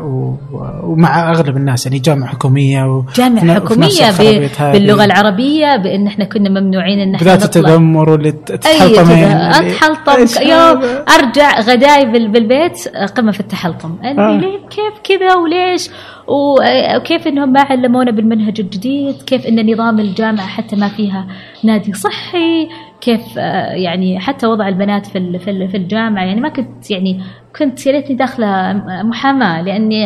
[0.84, 4.72] ومع أغلب الناس يعني جامعة حكومية و جامعة في نفس حكومية الخرابيط ب- هذه.
[4.74, 7.46] باللغة العربية بأن إحنا كنا ممنوعين إن إحنا نطلع.
[7.46, 8.96] التذمر واللي ت- أي تتحلطمين
[9.28, 10.82] كذا اللي- اتحلطم يوم؟
[11.20, 13.96] أرجع غداي بال- بالبيت قمة في التحلطم.
[14.04, 14.38] آه.
[14.38, 15.90] ليه؟ كيف كذا وليش؟
[16.28, 21.28] وكيف إنهم ما علمونا بالمنهج الجديد؟ كيف إن نظام الجامعة حتى ما فيها
[21.64, 22.68] نادي صحي؟
[23.02, 27.22] كيف آه، يعني حتى وضع البنات في في ال- في الجامعة يعني ما كنت يعني
[27.60, 30.06] كنت يا ريتني داخلة محاماة لأني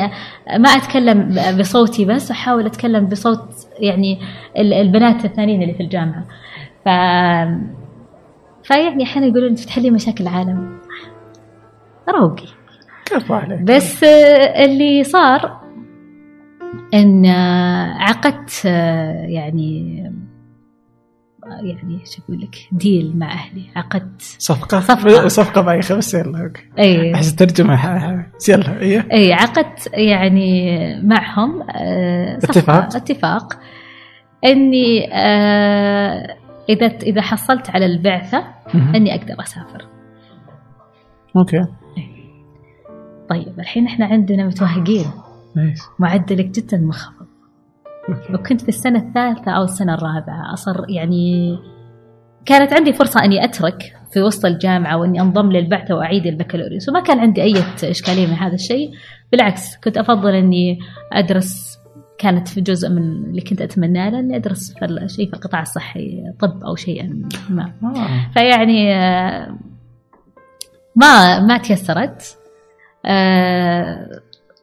[0.58, 3.50] ما أتكلم بصوتي بس أحاول أتكلم بصوت
[3.80, 4.20] يعني
[4.58, 6.26] ال- البنات الثانيين اللي في الجامعة.
[6.86, 6.90] ف
[8.64, 10.78] فيعني أحيانا يقولون انت تحلي مشاكل العالم.
[12.10, 12.48] روقي.
[13.64, 15.62] بس آه، اللي صار
[16.94, 18.66] إن آه، عقدت
[19.30, 20.04] يعني
[21.46, 24.80] يعني شو أقول لك deal مع أهلي عقدت صفقة.
[24.80, 25.28] صفقة.
[25.28, 26.62] صفقة بايخه بس يلا أوكي.
[26.80, 27.16] أي.
[27.16, 27.74] أحس ترجمه
[28.50, 33.54] يلا إيه أي عقدت يعني معهم آه، اتفاق؟ اتفاق.
[34.46, 36.38] إني آه،
[36.70, 38.44] إذا إذا حصلت على البعثة.
[38.96, 39.86] إني أقدر أسافر.
[41.38, 41.66] أوكي.
[43.30, 45.06] طيب الحين إحنا عندنا متوهقين.
[46.00, 47.21] معدلك جدا منخفض.
[48.34, 50.54] وكنت في السنة الثالثة أو السنة الرابعة.
[50.54, 51.58] أصر يعني
[52.46, 56.90] كانت عندي فرصة أني أترك في وسط الجامعة وأني أنضم للبعثة وأعيد البكالوريوس.
[56.90, 58.92] وما كان عندي أي إشكالية من هذا الشيء.
[59.32, 60.80] بالعكس كنت أفضل أني
[61.14, 61.78] أدرس
[62.18, 66.24] كانت في جزء من اللي كنت أتمناه أني أدرس في ال- شيء في القطاع الصحي
[66.40, 67.74] طب أو شيئا ما.
[67.84, 68.32] آه.
[68.34, 69.56] فيعني آه،
[70.96, 72.38] ما ما تيسرت.
[73.06, 74.10] آه،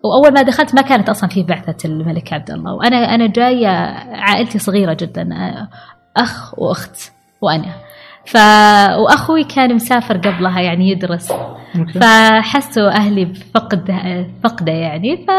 [0.04, 2.74] وأول ما دخلت ما كانت أصلا في بعثة الملك عبد الله.
[2.74, 3.68] وأنا أنا جاية
[4.16, 5.28] عائلتي صغيرة جدا
[6.16, 7.74] أخ وأخت وأنا.
[8.26, 8.36] ف
[8.98, 11.32] وأخوي كان مسافر قبلها يعني يدرس.
[11.94, 13.90] فحسوا أهلي بفقد
[14.44, 15.16] فقده يعني.
[15.16, 15.30] ف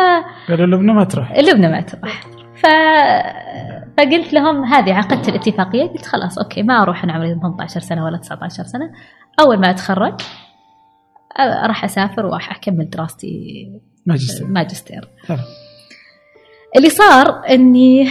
[0.50, 1.32] قالوا لبنى ما تروح.
[1.32, 2.22] لبنى ما تروح.
[2.56, 2.66] ف...
[3.98, 5.84] فقلت لهم هذه عقدت الاتفاقية.
[5.84, 8.92] قلت خلاص أوكي ما أروح أنا عمري 18 سنة ولا 19 سنة.
[9.40, 10.22] أول ما أتخرج
[11.40, 13.68] راح أسافر وراح أكمل دراستي
[14.06, 14.48] ماجستير.
[14.48, 15.08] ماجستير.
[15.28, 15.38] حلو.
[16.78, 18.06] اللي صار إني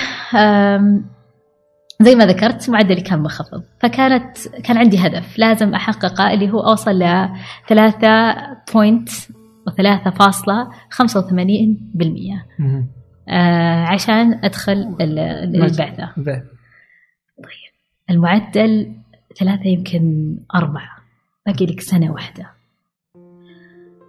[2.01, 3.63] زي ما ذكرت معدلي كان منخفض.
[3.81, 7.29] فكانت كان عندي هدف لازم أحققه اللي هو أوصل ل
[7.69, 8.35] 3
[8.75, 9.13] point و3.85%
[12.59, 12.87] مم.
[13.29, 16.13] آه عشان أدخل ال- ال- البعثة.
[16.17, 16.47] بعد.
[18.11, 18.93] المعدل
[19.41, 20.91] ثلاثة يمكن أربعة.
[21.47, 22.51] باقي لك سنة واحدة.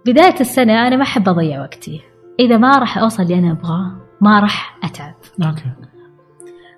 [0.06, 2.00] بداية السنة أنا ما أحب أضيع وقتي.
[2.40, 5.14] إذا ما راح أوصل اللي أنا أبغاه ما راح أتعب.
[5.44, 5.70] أوكي.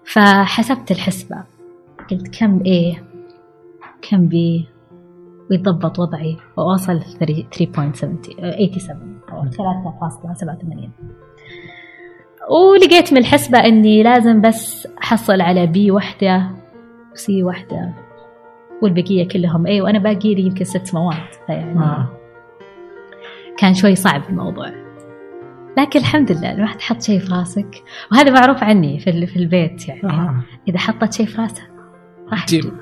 [0.05, 1.37] فحسبت الحسبة.
[2.11, 2.97] قلت كم A
[4.03, 4.35] كم B
[5.51, 7.05] ويتضبط وضعي وأوصل 3.87
[9.33, 10.89] أو 3.87
[12.51, 16.51] ولقيت من الحسبة أني لازم بس أحصل على بي واحدة
[17.13, 17.93] وسي واحدة
[18.83, 21.17] والبقية كلهم A وأنا باقي لي يمكن ست مواد.
[21.47, 22.22] فيعني آه.
[23.63, 24.71] كان شوي صعب الموضوع.
[25.79, 27.83] لكن الحمد لله الواحد حط شيء في راسك.
[28.13, 30.05] وهذا معروف عني في في البيت يعني.
[30.05, 30.43] آه.
[30.69, 31.67] إذا حطت شيء في راسها
[32.33, 32.61] راح جيب.
[32.61, 32.75] تجيب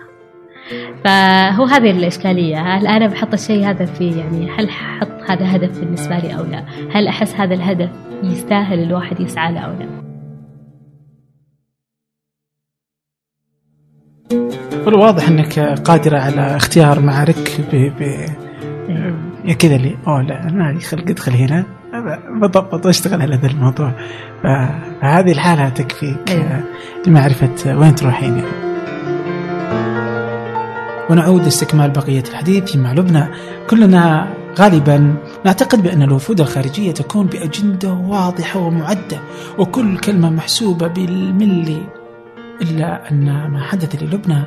[1.05, 2.61] فهو هذه الإشكالية.
[2.61, 6.65] هل أنا بحط الشيء هذا في يعني هل حط هذا هدف بالنسبة لي أو لا؟
[6.93, 7.91] هل أحس هذا الهدف
[8.23, 10.01] يستاهل الواحد يسعى له أو لا؟
[14.87, 18.03] والواضح إنك قادرة على اختيار معارك ب ب
[18.91, 21.65] يا كذا اللي أوه لا أنا لي خلق ادخل هنا
[22.41, 23.93] بضبط واشتغل على ذا الموضوع
[24.43, 26.43] فهذه الحالة تكفيك أيوة.
[26.43, 26.63] آه،
[27.07, 28.71] لمعرفه وين تروحين يعني.
[31.11, 33.27] ونعود لاستكمال بقية الحديث مع لبنى
[33.71, 39.21] كلنا غالبا نعتقد بأن الوفود الخارجية تكون بأجندة واضحة ومعدة
[39.59, 41.83] وكل كلمة محسوبة بالملي
[42.63, 44.45] إلا أن ما حدث للبنى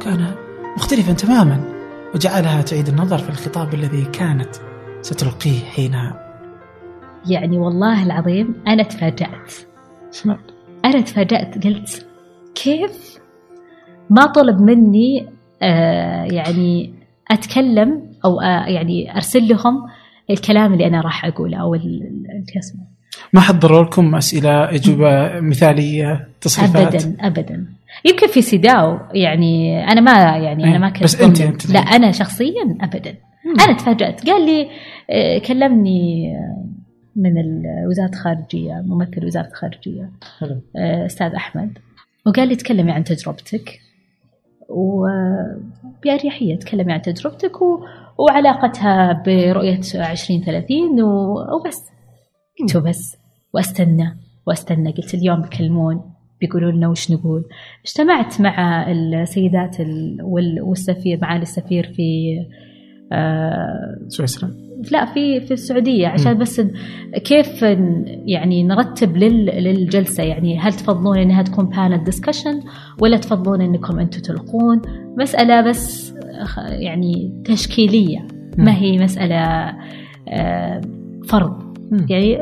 [0.00, 0.34] كان
[0.76, 1.75] مختلفا تماما
[2.14, 4.56] وجعلها تعيد النظر في الخطاب الذي كانت
[5.02, 6.22] ستلقيه حينها.
[7.28, 9.54] يعني والله العظيم أنا تفاجأت؟
[10.84, 12.06] أنا تفاجأت قلت
[12.54, 13.18] كيف
[14.10, 15.26] ما طلب مني
[15.62, 16.94] آه يعني
[17.30, 19.86] أتكلم أو آه يعني أرسل لهم
[20.30, 22.80] الكلام اللي أنا راح أقوله أو ال- ال- شو اسمه؟
[23.32, 27.66] ما حضروا لكم أسئلة أجوبة مثالية تصحيحات ابدا ابدا.
[28.04, 31.78] يمكن في سيداو يعني أنا ما يعني أنا ما أي، كنت بس ضمن- أنت- لا
[31.80, 33.14] أنا شخصيا ابدا.
[33.68, 34.26] أنا تفاجأت.
[34.30, 34.68] قال لي
[35.10, 36.64] آه، كلمني آه،
[37.16, 37.32] من
[37.90, 40.60] وزارة الخارجيه ممثل وزارة الخارجيه حلو.
[40.76, 41.78] آه، أستاذ أحمد.
[42.26, 43.80] وقال لي تكلمي عن تجربتك.
[44.68, 47.78] وبأريحية تكلمي عن تجربتك و...
[48.18, 51.34] وعلاقتها برؤية 2030 و...
[51.56, 51.76] وبس.
[52.60, 53.16] قلت بس
[53.54, 54.90] وأستنى وأستنى.
[54.90, 56.02] قلت اليوم بيكلمون.
[56.40, 57.44] بيقولوا لنا وش نقول.
[57.84, 60.18] اجتمعت مع السيدات ال...
[60.22, 60.62] وال...
[60.62, 62.36] والسفير معالي السفير في
[63.12, 64.50] آه سويسرا.
[64.92, 66.38] لا في في السعودية عشان.
[66.38, 66.62] بس
[67.24, 67.62] كيف
[68.26, 72.60] يعني نرتب لل للجلسة؟ يعني هل تفضلون إنها تكون panel discussion
[73.02, 74.82] ولا تفضلون إنكم أنتم تلقون؟
[75.18, 76.14] مسألة بس
[76.68, 78.26] يعني تشكيلية.
[78.58, 79.74] ما هي مسألة
[80.28, 80.80] آه،
[81.28, 81.66] فرض.
[82.10, 82.38] يعني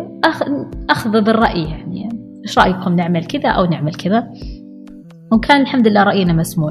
[0.91, 2.09] أخذ بالرأي يعني.
[2.45, 4.29] إيش رأيكم نعمل كذا أو نعمل كذا؟
[5.33, 6.71] وكان الحمد لله رأينا مسموع.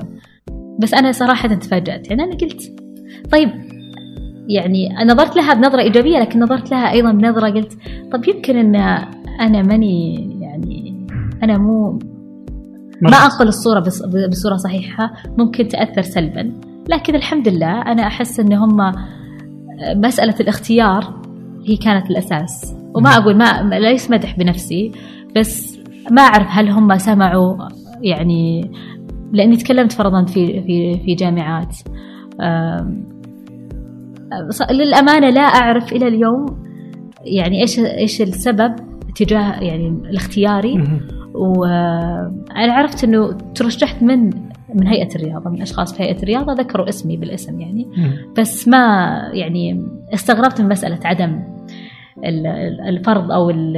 [0.80, 2.10] بس أنا صراحة تفاجأت.
[2.10, 2.62] يعني أنا قلت
[3.32, 3.50] طيب
[4.48, 7.74] يعني نظرت لها بنظرة إيجابية لكن نظرت لها أيضا بنظرة قلت
[8.12, 8.76] طب يمكن أن
[9.40, 11.08] أنا ماني يعني
[11.44, 12.00] أنا مو
[13.02, 13.10] ما.
[13.10, 15.14] أنقل الصورة بص- بصورة صحيحة.
[15.38, 16.54] ممكن تأثر سلبا.
[16.90, 18.92] لكن الحمد لله أنا أحس أن هم
[19.96, 21.22] مسألة الاختيار
[21.68, 22.76] هي كانت الأساس.
[22.96, 23.18] وما.
[23.18, 24.92] أقول ما- ليس مدح بنفسي.
[25.36, 25.80] بس
[26.12, 27.58] ما أعرف هل هم سمعوا
[28.02, 28.72] يعني
[29.32, 31.78] لأني تكلمت فرضا في في في جامعات
[34.72, 36.46] للأمانة لا أعرف إلى اليوم
[37.26, 38.76] يعني إيش إيش السبب
[39.15, 40.84] تجاه يعني الاختياري.
[41.36, 44.30] وأنا عرفت إنه ترشحت من
[44.76, 47.88] من هيئة الرياضة من أشخاص في هيئة الرياضة ذكروا اسمي بالاسم يعني.
[48.38, 48.78] بس ما
[49.34, 51.39] يعني استغربت من مسألة عدم
[52.89, 53.78] الفرض أو ال-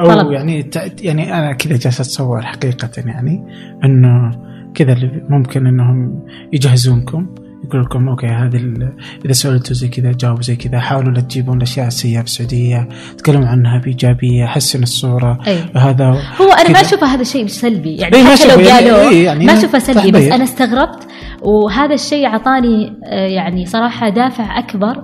[0.00, 0.32] أو.
[0.32, 0.70] يعني
[1.02, 3.44] يعني أنا كذا جالس أتصور حقيقة يعني
[3.84, 4.30] إنه
[4.74, 8.92] كذا اللي ممكن إنهم يجهزونكم يقول لكم أوكي هذه ال-
[9.24, 13.46] إذا سألتوا زي كذا جاوبوا زي كذا حاولوا لا تجيبون الأشياء السيئة في السعودية تكلموا
[13.48, 15.58] عنها بإيجابية حسن الصورة أي.
[15.76, 16.04] هذا
[16.40, 16.80] هو أنا ما كذا.
[16.80, 20.10] أشوفه هذا شيء سلبي يعني ما حتى لو يعني- قالوا إيه، يعني ما أشوفه سلبي
[20.10, 20.34] بس تحضير.
[20.34, 21.08] أنا استغربت
[21.42, 25.02] وهذا الشيء أعطاني آه، يعني صراحة دافع أكبر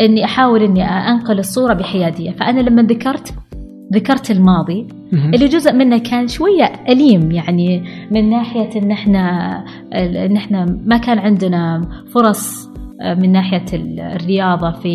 [0.00, 3.34] إني أحاول إني أنقل الصورة بحيادية فأنا لما ذكرت
[3.92, 4.86] ذكرت الماضي.
[5.12, 9.56] اللي جزء منه كان شوية أليم يعني من ناحية إن إحنا
[9.94, 12.70] إن إحنا ما كان عندنا فرص
[13.02, 14.94] آه، من ناحية الرياضة في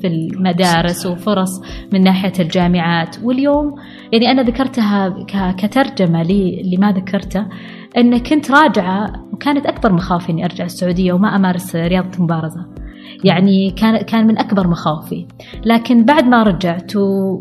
[0.00, 3.16] في المدارس وفرص من ناحية الجامعات.
[3.22, 3.74] واليوم
[4.12, 7.46] يعني أنا ذكرتها ك- كترجمة لي لما ذكرته
[7.98, 12.66] إن كنت راجعة وكانت أكبر مخاوفي إني أرجع السعودية وما أمارس رياضة المبارزة.
[13.24, 15.26] يعني كان كان من أكبر مخاوفي.
[15.64, 17.40] لكن بعد ما رجعت و-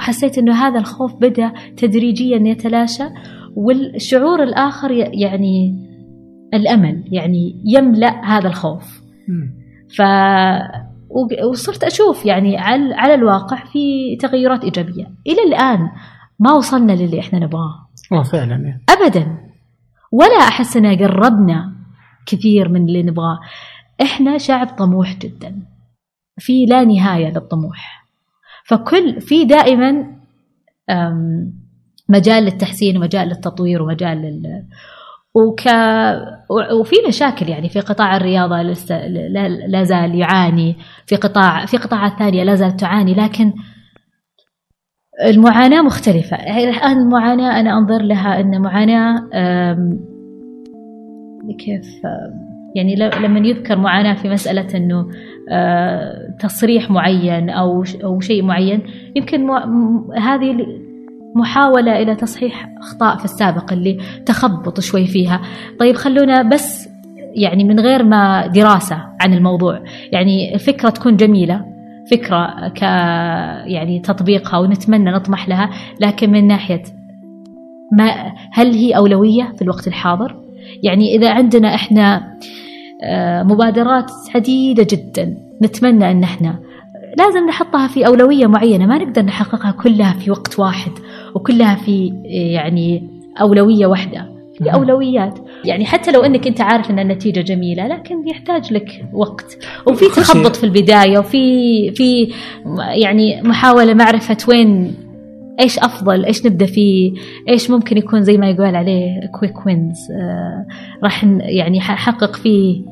[0.00, 3.04] وحسيت إنه هذا الخوف بدأ تدريجيا يتلاشى
[3.56, 5.74] والشعور الآخر ي- يعني
[6.54, 9.00] الأمل يعني يملأ هذا الخوف.
[9.96, 10.02] ف
[11.50, 15.06] وصرت أشوف يعني على على الواقع في تغيرات إيجابية.
[15.26, 15.88] إلى الآن
[16.38, 17.88] ما وصلنا للي إحنا نبغاه.
[18.32, 18.84] فعلا يعني.
[18.88, 19.38] ابدا.
[20.12, 21.72] ولا أحس إن قربنا
[22.26, 23.38] كثير من اللي نبغاه.
[24.02, 25.62] إحنا شعب طموح جدا.
[26.38, 27.99] في لا نهاية للطموح.
[28.64, 30.06] فكل في دائما
[32.08, 34.64] مجال للتحسين ومجال للتطوير ومجال لل
[35.34, 35.60] وك
[36.80, 39.06] وفي مشاكل يعني في قطاع الرياضة لسه
[39.68, 43.52] لا, زال يعاني في قطاع في قطاعات ثانية لا زالت تعاني لكن
[45.26, 46.36] المعاناة مختلفة.
[46.36, 49.28] الآن المعاناة أنا أنظر لها إن معاناة
[51.58, 52.02] كيف
[52.76, 55.06] يعني لما يذكر معاناة في مسألة إنه
[55.52, 57.50] آه، تصريح معين
[57.84, 58.82] ش- أو شيء معين
[59.16, 59.50] يمكن
[60.18, 60.56] هذه
[61.36, 65.40] محاولة إلى تصحيح أخطاء في السابق اللي تخبط شوي فيها.
[65.80, 66.88] طيب خلونا بس
[67.34, 69.80] يعني من غير ما دراسة عن الموضوع.
[70.12, 71.64] يعني الفكرة تكون جميلة
[72.10, 72.82] فكرة ك
[73.66, 76.82] يعني تطبيقها ونتمنى نطمح لها لكن من ناحية
[77.92, 80.36] ما هل هي أولوية في الوقت الحاضر؟
[80.82, 82.36] يعني إذا عندنا إحنا
[83.02, 86.58] آه، مبادرات عديدة جدا نتمنى أن إحنا
[87.18, 90.92] لازم نحطها في أولوية معينة ما نقدر نحققها كلها في وقت واحد
[91.34, 93.08] وكلها في آه، يعني
[93.40, 94.74] أولوية واحدة في مهم.
[94.74, 100.04] أولويات يعني حتى لو أنك أنت عارف أن النتيجة جميلة لكن يحتاج لك وقت وفي.
[100.04, 102.32] تخبط في البداية وفي في
[102.78, 104.94] يعني محاولة معرفة وين
[105.60, 107.12] إيش أفضل؟ إيش نبدأ فيه؟
[107.48, 110.66] إيش ممكن يكون زي ما يقول عليه كويك وينز آه
[111.04, 112.84] راح يعني حقق فيه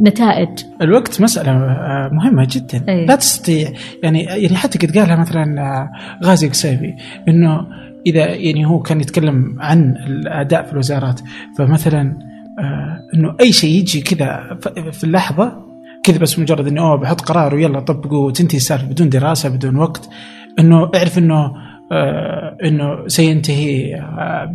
[0.00, 0.48] نتائج.
[0.82, 2.84] الوقت مسألة آه، مهمة جدا.
[2.88, 3.06] أي.
[3.06, 5.90] لا تستطيع يعني يعني حتى قد قالها مثلا آه،
[6.24, 6.96] غازي قسيبي
[7.28, 7.66] إنه
[8.06, 11.20] إذا يعني هو كان يتكلم عن الأداء في الوزارات
[11.58, 12.18] فمثلا
[12.58, 14.58] آه، إنه أي شيء يجي كذا
[14.92, 15.52] في اللحظة
[16.04, 20.08] كذا بس مجرد إنه أوه بحط قرار ويلا طبقوا وتنتهي السالفة بدون دراسة بدون وقت.
[20.58, 21.52] إنه اعرف إنه
[22.64, 24.54] إنه سينتهي آه،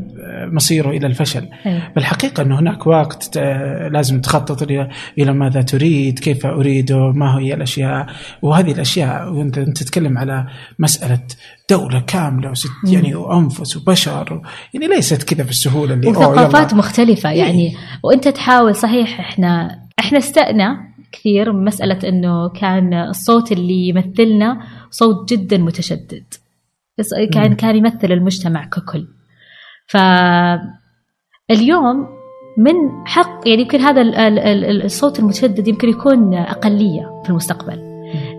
[0.52, 1.47] مصيره إلى الفشل.
[1.65, 1.82] أي.
[1.95, 7.54] بالحقيقة أنه هناك وقت آه، لازم تخطط إلى إلى ماذا تريد كيف أريده ما هي
[7.54, 8.08] الأشياء.
[8.41, 10.45] وهذه الأشياء وأنت أنت تتكلم على
[10.80, 11.19] مسألة
[11.69, 14.41] دولة كاملة وست يعني وأنفس وبشر
[14.73, 16.73] يعني ليست كذا بالسهولة اللي وثقافات.
[16.73, 23.88] مختلفة يعني وأنت تحاول صحيح إحنا إحنا استأنا كثير من مسألة إنه كان الصوت اللي
[23.88, 26.23] يمثلنا صوت جدا متشدد.
[27.33, 27.55] كان.
[27.55, 29.07] كان يمثل المجتمع ككل.
[29.88, 30.67] فاليوم
[32.57, 32.73] من
[33.05, 37.88] حق يعني يمكن هذا ال- ال- ال- الصوت المتشدد يمكن يكون أقلية في المستقبل.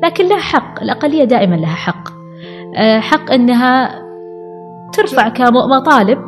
[0.04, 2.08] لكن لها حق الأقلية دائما لها حق.
[2.76, 4.02] آه، حق أنها
[4.92, 6.18] ترفع كمطالب.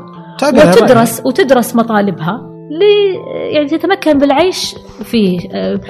[0.82, 2.49] وتدرس وتدرس مطالبها.
[2.70, 2.83] ل
[3.54, 5.80] يعني تتمكن بالعيش في آه،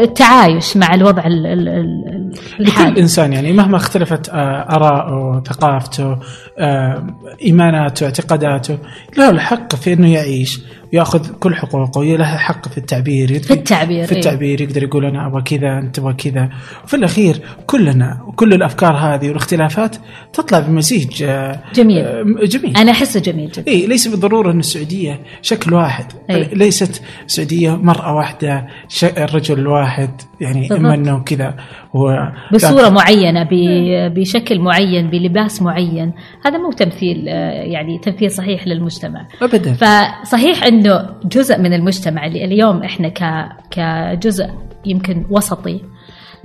[0.00, 3.00] التعايش مع الوضع ال- ال- ال- لكل الحالي.
[3.00, 4.34] إنسان يعني مهما اختلفت آه،
[4.76, 6.16] آراءه ثقافته
[6.60, 7.06] آه،
[7.44, 8.78] إيماناته اعتقاداته
[9.18, 10.60] له الحق في أنه يعيش
[10.92, 14.18] ويأخذ كل حقوقه له حق في التعبير في التعبير في إيه.
[14.18, 16.48] التعبير يقدر يقول أنا أبغى كذا أنت تبغى كذا
[16.84, 19.96] وفي الأخير كلنا وكل الأفكار هذه والاختلافات
[20.32, 22.04] تطلع بمزيج آه، جميل.
[22.04, 26.44] آه، جميل أنا أحسه جميل جدا اي ليس بالضرورة إن السعودية شكل واحد إي.
[26.52, 31.08] ليست السعودية مرأة واحدة ش- الرجل واحد يعني إما بالضبط.
[31.08, 31.54] إنه كذا
[31.96, 36.12] هو بصورة معينة ب- بشكل معين بلباس معين
[36.50, 39.26] هذا مو تمثيل آه، يعني تمثيل صحيح للمجتمع.
[39.42, 39.72] ابدا.
[39.72, 44.46] فصحيح إنه جزء من المجتمع اللي اليوم إحنا ك كجزء
[44.86, 45.80] يمكن وسطي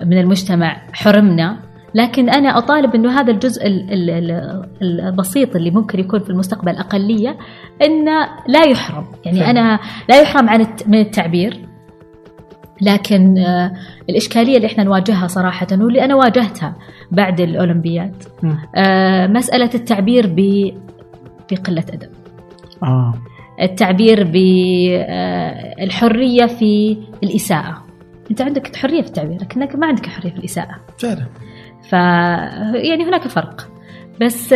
[0.06, 1.58] من المجتمع حرمنا
[1.95, 6.76] لكن أنا أطالب إنه هذا الجزء ال- ال- ال- البسيط اللي ممكن يكون في المستقبل
[6.78, 7.38] أقلية
[7.86, 9.06] إنه لا يحرم.
[9.26, 9.51] يعني فعلا.
[9.51, 9.80] أنا
[10.10, 11.60] لا يحرم عن من التعبير.
[12.82, 13.73] لكن آه،
[14.09, 16.76] الإشكالية اللي إحنا نواجهها صراحة واللي أنا واجهتها
[17.11, 18.23] بعد الأولمبياد.
[18.76, 20.71] آه، مسألة التعبير ب
[21.51, 22.09] بقلة أدب.
[22.84, 23.13] آه.
[23.61, 24.23] التعبير
[25.78, 27.86] بالحرية في الإساءة.
[28.32, 30.76] أنت عندك حرية في التعبير لكنك ما عندك حرية في الإساءة.
[30.99, 31.26] فعلا.
[31.89, 31.93] ف
[32.73, 33.69] يعني هناك فرق.
[34.21, 34.53] بس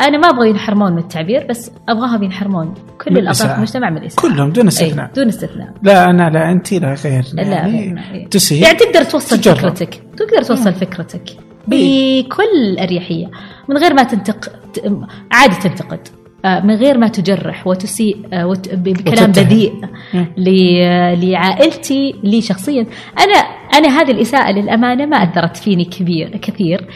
[0.00, 2.74] أنا ما أبغى ينحرمون من التعبير بس أبغاهم ينحرمون
[3.04, 3.56] كل الإساءة.
[3.56, 4.20] المجتمع من الإساءة.
[4.22, 5.06] كلهم دون استثناء.
[5.06, 5.68] أي دون استثناء.
[5.82, 7.24] لا أنا لا أنت لا غير.
[7.32, 8.62] لا يعني غير- تسيء.
[8.62, 9.56] يعني تقدر توصل تجرب.
[9.56, 10.02] فكرتك.
[10.16, 11.22] تقدر توصل فكرتك
[11.72, 12.22] إيه.
[12.22, 13.30] بكل أريحية.
[13.68, 14.52] من غير ما تنتق
[15.32, 16.08] عادي تنتقد.
[16.44, 19.32] آه، من غير ما تجرح وتسيء آه، بكلام.
[19.32, 19.72] بذيء
[21.16, 22.86] لعائلتي لي شخصيا.
[23.18, 23.34] أنا
[23.74, 26.86] أنا هذه الإساءة للأمانة ما أثرت فيني كبير كثير.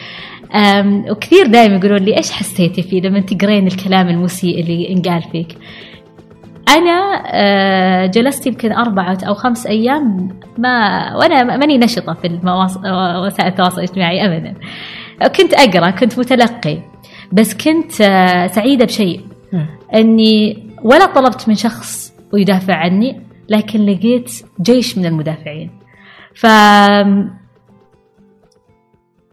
[1.11, 5.57] وكثير دائما يقولون لي إيش حسيتي فيه لما تقرين الكلام المسيء اللي انقال فيك؟
[6.69, 12.77] أنا آه، جلست يمكن أربعة أو خمس أيام ما وأنا ماني نشطة في المواص...
[13.25, 14.55] وسائل التواصل الاجتماعي أبدا.
[15.27, 16.77] كنت أقرأ كنت متلقي
[17.31, 19.21] بس كنت آه، سعيدة بشيء.
[19.93, 24.31] إني ولا طلبت من شخص ويدافع عني لكن لقيت
[24.61, 25.71] جيش من المدافعين.
[26.35, 26.45] ف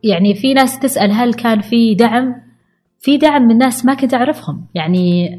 [0.05, 2.35] يعني في ناس تسأل هل كان في دعم؟
[2.99, 4.67] في دعم من ناس ما كنت أعرفهم.
[4.75, 5.31] يعني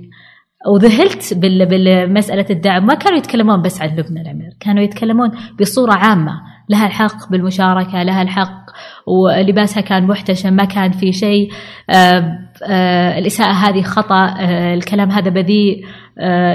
[0.73, 2.85] وذهلت بالمسألة الدعم.
[2.85, 6.41] ما كانوا يتكلمون بس عن لبنى العمير كانوا يتكلمون بصورة عامة.
[6.69, 8.63] لها الحق بالمشاركة لها الحق
[9.07, 11.51] ولباسها كان محتشم ما كان في شيء.
[11.89, 12.39] آه،
[12.69, 14.35] آه، الإساءة هذه خطأ.
[14.39, 15.85] آه، الكلام هذا بذيء.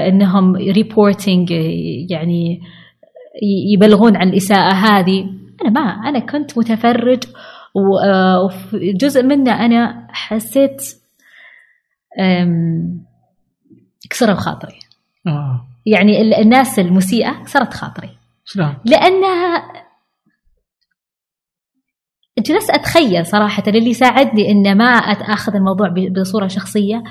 [0.07, 1.51] إنهم ريبورتينج
[2.09, 2.61] يعني
[3.73, 5.25] يبلغون عن الإساءة هذه.
[5.61, 7.19] أنا ما أنا كنت متفرج
[7.75, 8.49] و- آه،
[9.25, 10.81] منه أنا حسيت
[14.09, 14.79] كسروا خاطري.
[15.27, 15.65] آه.
[15.85, 18.09] يعني ال- الناس المسيئة كسرت خاطري.
[18.45, 19.63] شلون؟ لأنها
[22.39, 27.03] جلست أتخيل صراحة اللي ساعدني إن ما أخذ الموضوع بصورة شخصية.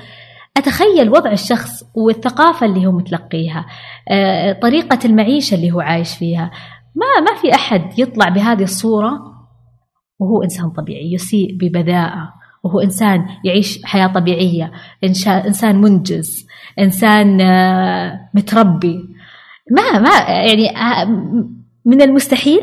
[0.57, 3.65] أتخيل وضع الشخص والثقافة اللي هو متلقيها
[4.11, 6.51] آه، طريقة المعيشة اللي هو عايش فيها.
[6.95, 9.38] ما ما في أحد يطلع بهذه الصورة
[10.19, 12.33] وهو إنسان طبيعي يسيء ببذاءة.
[12.63, 14.71] وهو إنسان يعيش حياة طبيعية.
[15.03, 16.47] إنسان منجز
[16.79, 19.09] إنسان آه، متربي.
[19.71, 21.05] ما ما يعني آه،
[21.85, 22.59] من المستحيل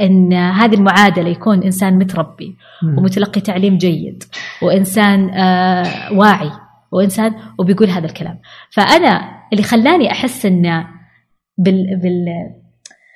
[0.00, 2.56] إن هذه المعادلة يكون إنسان متربي.
[2.98, 4.24] ومتلقي تعليم جيد
[4.62, 6.50] وإنسان آه، واعي
[6.92, 8.38] وإنسان وبيقول هذا الكلام.
[8.70, 10.84] فأنا اللي خلاني أحس إن
[11.58, 12.26] بال بال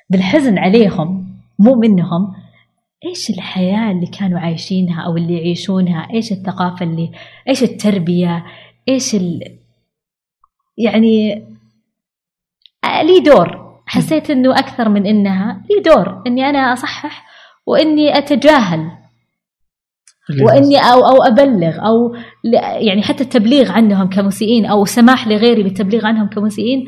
[0.09, 1.27] بالحزن عليهم
[1.59, 2.42] مو منهم
[3.05, 7.11] إيش الحياة اللي كانوا عايشينها أو اللي يعيشونها؟ إيش الثقافة اللي
[7.47, 8.45] إيش التربية؟
[8.89, 9.59] إيش ال
[10.77, 11.45] يعني
[13.03, 13.63] لي دور.
[13.85, 17.25] حسيت إنه أكثر من إنها لي دور إني أنا أصحح
[17.65, 18.91] وإني أتجاهل.
[20.41, 22.15] وإني أو أو أبلغ أو
[22.81, 26.85] يعني حتى التبليغ عنهم كمسيئين أو سماح لغيري بالتبليغ عنهم كمسيئين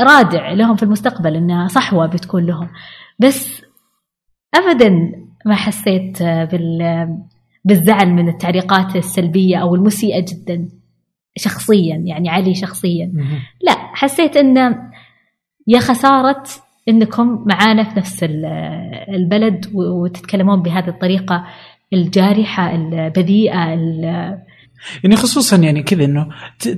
[0.00, 2.70] رادع لهم في المستقبل إنها صحوة بتكون لهم.
[3.18, 3.62] بس
[4.54, 7.08] ابدا ما حسيت آه، بال
[7.64, 10.68] بالزعل من التعليقات السلبية أو المسيئة جدا
[11.36, 13.12] شخصيا يعني علي شخصيا.
[13.62, 14.76] لا حسيت إن
[15.66, 16.42] يا خسارة
[16.88, 18.44] إنكم معانا في نفس ال-
[19.14, 21.44] البلد وتتكلمون بهذه الطريقة
[21.92, 24.38] الجارحة البذيئة ال-
[25.04, 26.26] يعني خصوصا يعني كذا إنه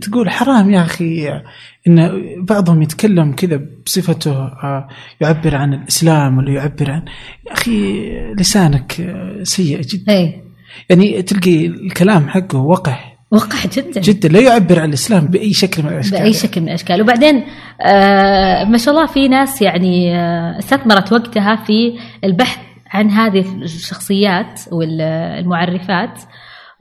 [0.00, 1.40] تقول حرام يا أخي
[1.88, 4.88] ان بعضهم يتكلم كذا بصفته آه،
[5.20, 7.02] يعبر عن الإسلام ولا يعبر عن
[7.46, 10.12] يا أخي لسانك آه، سيء جدا.
[10.12, 10.42] اي
[10.90, 13.16] يعني تلقي الكلام حقه وقح.
[13.30, 14.00] وقع جدا.
[14.00, 14.28] جدا.
[14.28, 16.18] لا يعبر عن الإسلام بأي شكل من الأشكال.
[16.18, 17.02] بأي شكل من الأشكال.
[17.02, 17.44] وبعدين
[17.80, 22.58] آه ما شاء الله في ناس يعني آه استثمرت وقتها في البحث
[22.90, 26.20] عن هذه الشخصيات والمعرفات.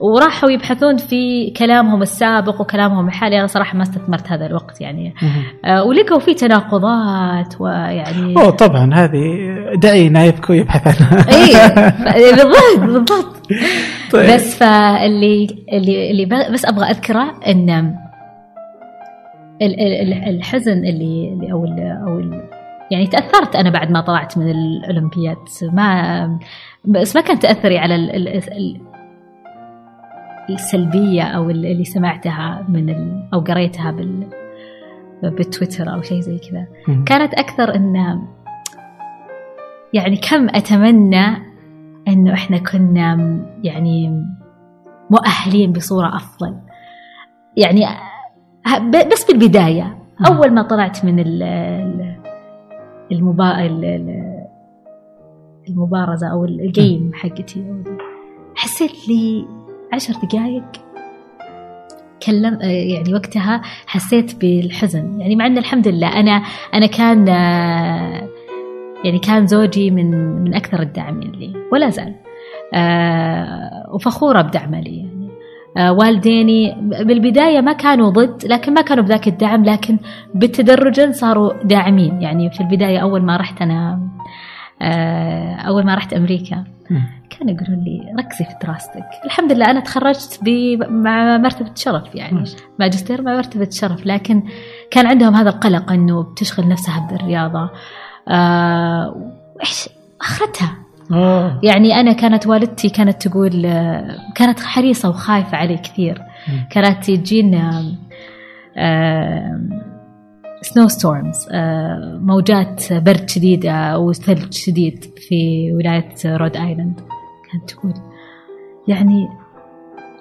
[0.00, 3.38] وراحوا يبحثون في كلامهم السابق وكلامهم الحالي.
[3.38, 5.14] أنا صراحة ما استثمرت هذا الوقت يعني.
[5.64, 9.20] آه ولقوا في تناقضات ويعني اوه طبعا هذه
[9.74, 11.26] دعي نايبكو يبحث عنها
[12.14, 13.36] إي بالضبط بالضبط.
[14.12, 14.34] طيب.
[14.34, 17.70] بس فاللي اللي اللي بس أبغى أذكره إن
[19.62, 22.42] ال- ال- ال- الحزن اللي اللي- أو ال أو ال
[22.90, 25.36] يعني تأثرت أنا بعد ما طلعت من الأولمبياد.
[25.72, 26.38] ما
[26.84, 28.80] بس ما كان تأثري على ال ال ال
[30.50, 34.26] السلبية أو ال- اللي سمعتها من ال أو قريتها بال
[35.22, 36.66] بالتويتر أو شيء زي كذا.
[37.06, 38.18] كانت أكثر إن
[39.92, 41.26] يعني كم أتمنى
[42.08, 44.24] إنه إحنا كنا يعني
[45.10, 46.56] مؤهلين بصورة أفضل.
[47.56, 47.86] يعني
[49.12, 49.98] بس بالبداية.
[50.26, 52.16] أول ما طلعت من ال ال
[53.12, 53.66] المبا...
[53.66, 54.46] ال- ال-
[55.68, 57.82] المبارزة أو الجيم حقتي.
[58.56, 59.46] حسيت لي
[59.92, 60.64] عشر دقايق.
[62.26, 65.20] كلم يعني وقتها حسيت بالحزن.
[65.20, 66.42] يعني مع إن الحمد لله أنا
[66.74, 68.28] أنا كان آه،
[69.04, 70.10] يعني كان زوجي من
[70.44, 72.14] من أكثر الداعمين لي ولا زال.
[72.74, 75.30] آه، وفخورة بدعمه لي يعني.
[75.76, 79.98] آه، والديني بالبداية ما كانوا ضد لكن ما كانوا بذاك الدعم لكن
[80.34, 82.22] بالتدرج صاروا داعمين.
[82.22, 84.00] يعني في البداية أول ما رحت أنا
[84.82, 87.02] آه، أول ما رحت أمريكا مم.
[87.30, 90.40] كانوا يقولون لي ركزي في دراستك الحمد لله أنا تخرجت
[90.88, 92.44] مع مرتبة شرف يعني.
[92.78, 94.42] ماجستير مع مرتبة شرف لكن
[94.90, 97.70] كان عندهم هذا القلق إنه بتشغل نفسها بالرياضة
[98.28, 99.88] آه، إيش
[100.20, 100.74] اخرتها
[101.12, 101.60] آه.
[101.62, 103.62] يعني أنا كانت والدتي كانت تقول
[104.34, 106.22] كانت حريصة وخايفة علي كثير.
[106.70, 107.84] كانت تجينا
[110.66, 111.48] snow storms
[112.20, 117.00] موجات برد شديدة وثلج شديد في ولاية رود ايلاند
[117.52, 117.94] كانت تقول.
[118.88, 119.28] يعني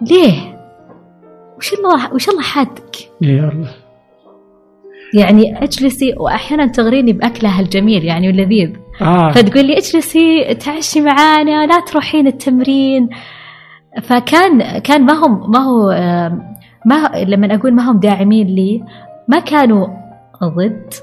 [0.02, 0.56] ليه؟
[1.58, 3.70] وش الله وش الله حادك؟ يا الله.
[5.14, 8.70] يعني اجلسي وأحيانا تغريني بأكلها الجميل يعني واللذيذ.
[9.02, 9.32] آه.
[9.32, 13.10] فتقول لي اجلسي تعشي معانا لا تروحين التمرين.
[14.04, 18.84] فكان كان ما هم ما هو آم، ما لما أقول ما هم داعمين لي
[19.28, 19.88] ما كانوا
[20.43, 20.93] ضد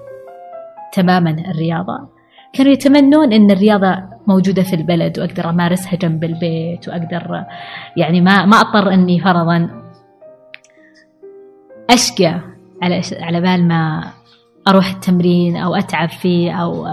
[0.93, 2.09] تماما الرياضة.
[2.53, 7.45] كانوا يتمنون إن الرياضة موجودة في البلد وأقدر أمارسها جنب البيت وأقدر
[7.97, 9.83] يعني ما ما أضطر إني فرضا
[11.91, 12.41] أشقى
[12.83, 14.13] على على بال ما
[14.69, 16.87] أروح التمرين أو أتعب فيه أو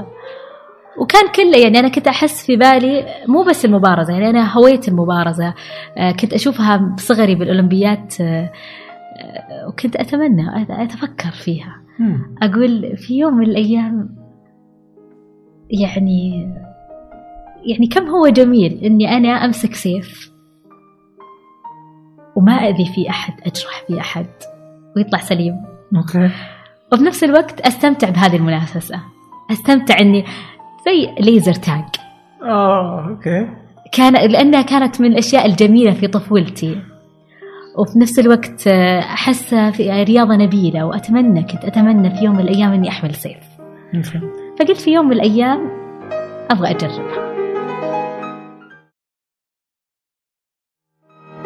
[0.99, 5.53] وكان كله يعني أنا كنت أحس في بالي مو بس المبارزة يعني أنا هويت المبارزة.
[5.97, 8.51] آه، كنت أشوفها بصغري بالأولمبيات آه،
[9.17, 11.88] آه، وكنت أتمنى أتفكر فيها.
[11.99, 12.35] مم.
[12.41, 14.15] أقول في يوم من الأيام
[15.69, 16.53] يعني
[17.65, 20.31] يعني كم هو جميل إني أنا أمسك سيف
[22.35, 24.25] وما أذي في أحد أجرح في أحد
[24.95, 25.55] ويطلع سليم.
[25.95, 26.29] أوكي.
[26.93, 28.99] وفي نفس الوقت أستمتع بهذه المنافسة.
[29.51, 30.25] أستمتع إني
[30.85, 31.85] زي laser tag
[32.43, 33.47] آه أوكي.
[33.91, 36.81] كان لأنها كانت من الأشياء الجميلة في طفولتي.
[37.79, 42.73] وفي نفس الوقت آه، احسها في رياضة نبيلة وأتمنى كنت أتمنى في يوم من الأيام
[42.73, 43.37] إني أحمل سيف.
[44.59, 45.69] فقلت في يوم من الأيام
[46.51, 47.29] أبغى أجربها.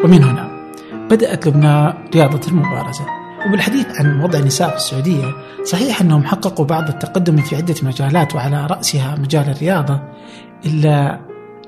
[0.04, 0.70] ومن هنا
[1.10, 3.04] بدأت لبنى رياضة المبارزة.
[3.48, 5.24] وبالحديث عن وضع النساء في السعودية
[5.64, 10.00] صحيح أنهم حققوا بعض التقدم في عدة مجالات وعلى رأسها مجال الرياضة
[10.66, 11.20] إلا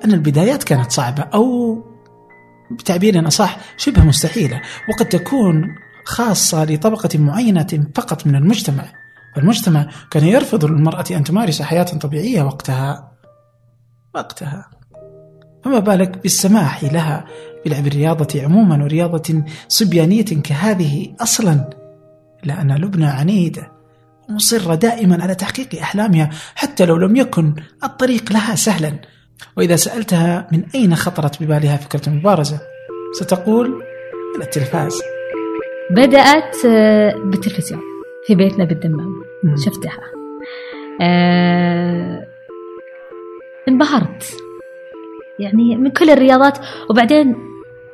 [0.05, 1.96] أن البدايات كانت صعبة أو
[2.71, 5.65] بتعبير أصح شبه مستحيلة وقد تكون
[6.05, 8.85] خاصة لطبقة معينة فقط من المجتمع.
[9.37, 13.13] فالمجتمع كان يرفض للمرأة أن تمارس حياة طبيعية وقتها.
[14.15, 14.71] وقتها.
[15.65, 17.25] فما بالك بالسماح لها
[17.65, 21.71] بلعب الرياضة عموما ورياضة صبيانية كهذه أصلا؟
[22.45, 23.73] إلا أن لبنى عنيدة.
[24.29, 27.55] ومصرة دائما على تحقيق أحلامها حتى لو لم يكن
[27.85, 28.99] الطريق لها سهلا.
[29.57, 32.61] وإذا سألتها من أين خطرت ببالها فكرة المبارزة
[33.13, 33.69] ستقول
[34.37, 35.03] من التلفاز.
[35.91, 37.81] بدأت آه، بالتلفزيون
[38.27, 39.23] في بيتنا بالدمام.
[39.45, 39.57] مم.
[39.57, 40.01] شفتها.
[41.01, 42.27] آه
[43.69, 44.37] انبهرت.
[45.39, 46.59] يعني من كل الرياضات.
[46.91, 47.37] وبعدين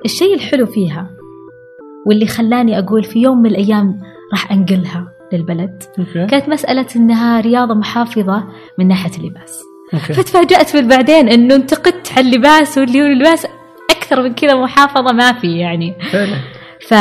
[0.04, 1.10] الشيء الحلو فيها
[2.06, 4.00] واللي خلاني أقول في يوم من الأيام
[4.32, 6.26] راح أنقلها للبلد أوكي.
[6.26, 8.44] كانت مسألة إنها رياضة محافظة
[8.78, 9.71] من ناحية اللباس.
[9.94, 10.12] أوكي.
[10.14, 13.46] فتفاجأت بالبعدين إنه انتقدت على اللباس واللي هو اللباس
[13.90, 15.94] أكثر من كذا محافظة ما في يعني.
[16.12, 16.36] فعلا.
[16.88, 16.94] ف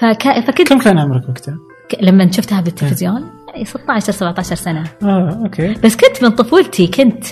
[0.00, 0.40] فك...
[0.46, 4.84] فكنت كم كان عمرك وقتها؟ ك- لما شفتها بالتلفزيون؟ يعني 16 17 سنة.
[5.02, 5.74] آه أوكي.
[5.84, 7.24] بس كنت من طفولتي كنت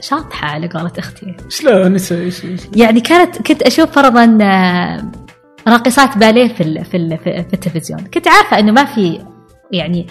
[0.00, 1.36] شاطحة على قولة أختي.
[1.48, 1.96] شلون
[2.76, 5.04] يعني كانت كنت أشوف فرضا آه،
[5.68, 8.00] راقصات باليه في ال- في ال- في التلفزيون.
[8.14, 9.20] كنت عارفة إنه ما في
[9.72, 10.06] يعني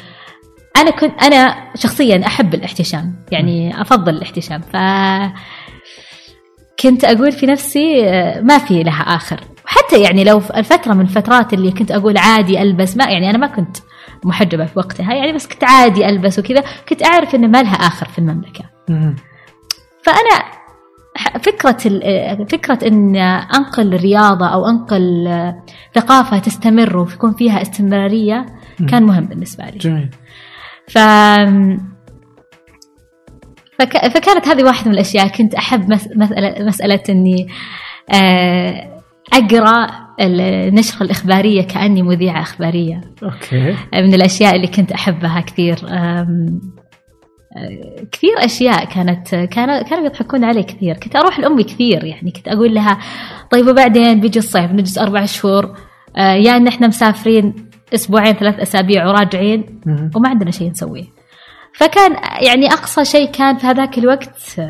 [0.78, 4.76] أنا كنت أنا شخصيا أحب الاحتشام يعني أفضل الاحتشام ف
[6.80, 9.39] كنت أقول في نفسي آه، ما في لها آخر.
[9.65, 13.47] وحتى يعني لو الفترة من الفترات اللي كنت أقول عادي ألبس ما يعني أنا ما
[13.47, 13.78] كنت
[14.24, 18.05] محجبة في وقتها يعني بس كنت عادي ألبس وكذا كنت أعرف إنه ما لها آخر
[18.07, 18.63] في المملكة.
[18.89, 19.15] مم.
[20.03, 20.43] فأنا
[21.39, 23.15] فكرة ال- فكرة إن
[23.55, 25.63] أنقل رياضة أو أنقل آه،
[25.95, 28.45] ثقافة تستمر ويكون فيها استمرارية
[28.89, 29.78] كان مهم بالنسبة لي.
[29.78, 30.09] جميل.
[30.88, 30.97] ف
[33.79, 34.07] فك...
[34.07, 35.27] فكانت هذه واحدة من الأشياء.
[35.27, 36.07] كنت أحب مس...
[36.15, 37.47] مسألة مسألة إني
[38.09, 39.01] آه،
[39.34, 39.88] أقرأ
[40.19, 43.01] النشرة الإخبارية كأني مذيعة إخبارية.
[43.23, 43.75] أوكي.
[43.93, 45.77] من الأشياء اللي كنت أحبها كثير.
[45.88, 46.27] آه،
[48.11, 50.97] كثير أشياء كانت كانوا كانوا يضحكون علي كثير.
[50.97, 52.97] كنت أروح لأمي كثير يعني كنت أقول لها
[53.51, 55.75] طيب وبعدين بيجي الصيف نجلس أربع شهور
[56.17, 57.53] آه، يا إن إحنا مسافرين
[57.93, 59.81] أسبوعين ثلاث أسابيع وراجعين.
[60.15, 61.03] وما عندنا شيء نسويه
[61.75, 64.61] فكان يعني أقصى شيء كان في هذاك الوقت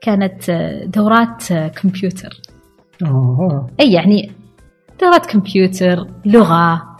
[0.00, 0.50] كانت
[0.86, 2.40] دورات كمبيوتر
[3.06, 3.70] أوه.
[3.80, 4.32] أي يعني
[5.00, 6.94] دورات كمبيوتر لغة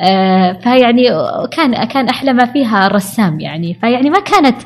[0.00, 1.08] آه، فيعني
[1.52, 4.62] كان كان أحلى ما فيها الرسام يعني فيعني ما كانت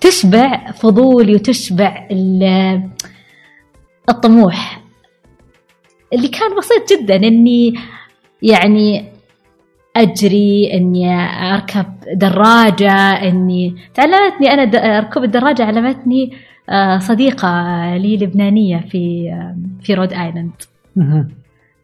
[0.00, 2.90] تشبع فضولي وتشبع ال-
[4.08, 4.80] الطموح
[6.12, 7.74] اللي كان بسيط جدا إني
[8.42, 9.12] يعني
[10.02, 11.14] أجري إني
[11.54, 12.92] أركب دراجة
[13.28, 16.32] إني تعلمتني أنا ركوب الدراجة علمتني
[16.70, 17.48] آه، صديقة
[17.96, 19.30] لي لبنانية في
[19.82, 20.50] في رود آيلاند.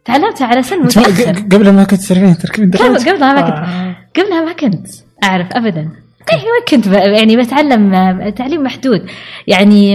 [0.05, 3.95] تعلمتها على سن متأخر قبل ما كنت تعرفين تركبين قبل- دراجة؟ قبلها ما كنت آه.
[4.23, 4.87] قبلها ما كنت
[5.23, 5.89] أعرف ابدا
[6.33, 7.91] إيه، ما كنت يعني بتعلم
[8.29, 9.05] تعليم محدود
[9.47, 9.91] يعني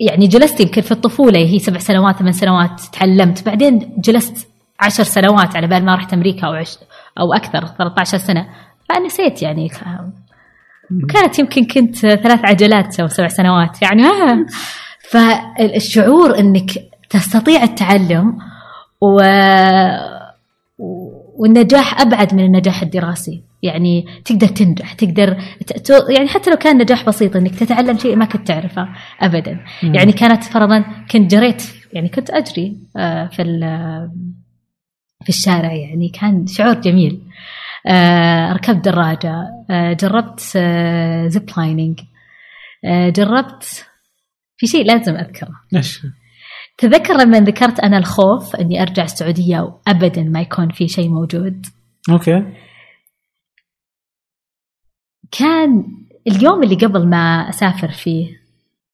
[0.00, 4.48] يعني جلست يمكن في الطفولة هي سبع سنوات ثمان سنوات تعلمت بعدين جلست
[4.80, 6.78] عشر سنوات على بال ما رحت أمريكا أو عش
[7.20, 8.46] أو أكثر 13 سنة.
[8.88, 9.68] فنسيت يعني.
[11.14, 14.02] كانت يمكن كنت ثلاث عجلات أو سبع سنوات يعني.
[14.06, 14.46] آه.
[15.10, 16.70] فالشعور إنك
[17.10, 18.38] تستطيع التعلم
[19.00, 19.20] و
[21.38, 23.42] والنجاح أبعد من النجاح الدراسي.
[23.62, 28.16] يعني تقدر تنجح تقدر ت- ت- يعني حتى لو كان نجاح بسيط إنك تتعلم شيء
[28.16, 28.88] ما كنت تعرفه
[29.20, 29.60] ابدا.
[29.82, 29.94] مم.
[29.94, 31.62] يعني كانت فرضا كنت جريت
[31.92, 34.10] يعني كنت أجري آه، في ال-
[35.22, 37.22] في الشارع يعني كان شعور جميل.
[37.86, 39.34] آه، ركبت دراجة.
[39.70, 40.40] آه، جربت
[41.26, 42.00] zip lining
[43.16, 43.86] جربت
[44.56, 45.50] في شيء لازم أذكره.
[45.74, 46.06] إيش؟
[46.78, 51.66] تذكر لما ذكرت أنا الخوف أني أرجع السعودية وأبدا ما يكون في شيء موجود؟
[52.10, 52.42] أوكي.
[55.30, 55.84] كان
[56.26, 58.45] اليوم اللي قبل ما أسافر فيه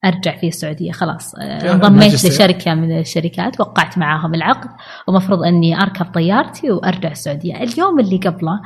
[0.04, 0.92] أرجع فيه السعودية.
[0.92, 2.14] خلاص آه، يا انضميت.
[2.14, 4.70] لشركة من الشركات وقعت معاهم العقد
[5.08, 7.56] ومفروض أني أركب طيارتي وأرجع السعودية.
[7.56, 8.60] اليوم اللي قبله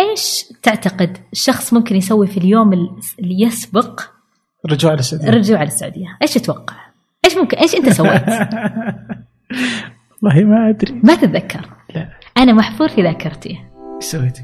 [0.00, 2.72] إيش تعتقد الشخص ممكن يسوي في اليوم
[3.18, 4.00] اللي يسبق؟
[4.66, 6.76] رجوع للسعودية الرجوع للسعودية إيش تتوقع؟
[7.24, 8.22] إيش ممكن إيش أنت سويت؟
[10.22, 11.00] والله ما أدري.
[11.04, 11.60] ما تتذكر؟
[11.94, 12.08] لا.
[12.38, 13.58] أنا محفور في ذاكرتي.
[13.96, 14.42] إيش سويتي؟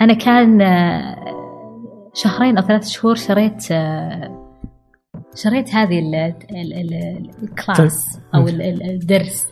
[0.00, 1.16] أنا كان آه،
[2.14, 4.41] شهرين أو ثلاث شهور شريت آه،
[5.34, 6.14] شريت هذه ال-
[6.50, 8.18] ال- ال- ال class
[8.48, 9.46] ال- ال- الدرس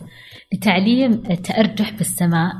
[0.53, 2.53] لتعليم التأرجح بالسماء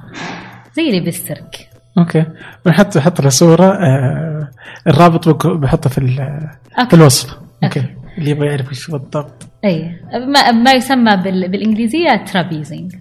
[0.76, 1.70] زي اللي بالسيرك.
[1.98, 2.26] أوكي.
[2.66, 4.50] بنحط بحط له صوره آه
[4.88, 6.94] الرابط بحطه في في.
[6.94, 7.38] الوصف.
[7.64, 7.86] أوكي.
[8.18, 9.48] اللي يبغى يعرف إيش بالضبط.
[9.66, 10.00] أي.
[10.14, 12.96] ما, ما يسمى بال- بالإنجليزية trapezing.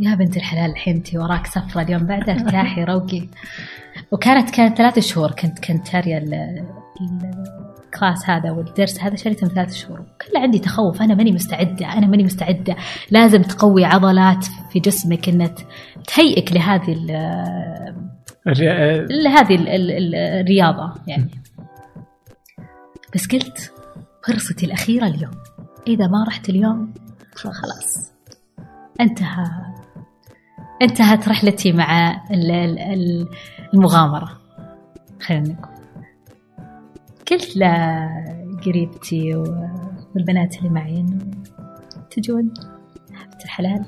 [0.00, 3.28] يا بنت الحلال الحين انت وراك سفرة اليوم بعد ارتاحي روقي.
[4.10, 6.64] وكانت كانت ثلاث شهور كنت كنت ال-
[7.96, 9.98] الكلاس هذا والدرس هذا شريته من ثلاث شهور.
[9.98, 11.02] كله عندي تخوف.
[11.02, 11.92] أنا ماني مستعدة.
[11.92, 12.76] أنا ماني مستعدة.
[13.10, 15.54] لازم تقوي عضلات في جسمك إنها
[16.14, 17.10] تهيئك لهذه ال-
[18.48, 21.30] الري- آه، لهذه ال- ال- ال- الرياضة يعني.
[23.14, 23.72] بس قلت
[24.26, 25.30] فرصتي الأخيرة اليوم.
[25.88, 26.94] إذا ما رحت اليوم
[27.34, 28.12] خلاص.
[29.00, 29.46] انتهى.
[30.82, 33.28] انتهت رحلتي مع ال- ال- ال-
[33.74, 34.38] المغامرة.
[35.22, 35.75] خلينا نقول.
[37.30, 39.34] قلت لقريبتي
[40.14, 41.18] والبنات اللي معي إنه
[42.10, 42.54] تجون؟
[43.14, 43.84] حبة الحلال.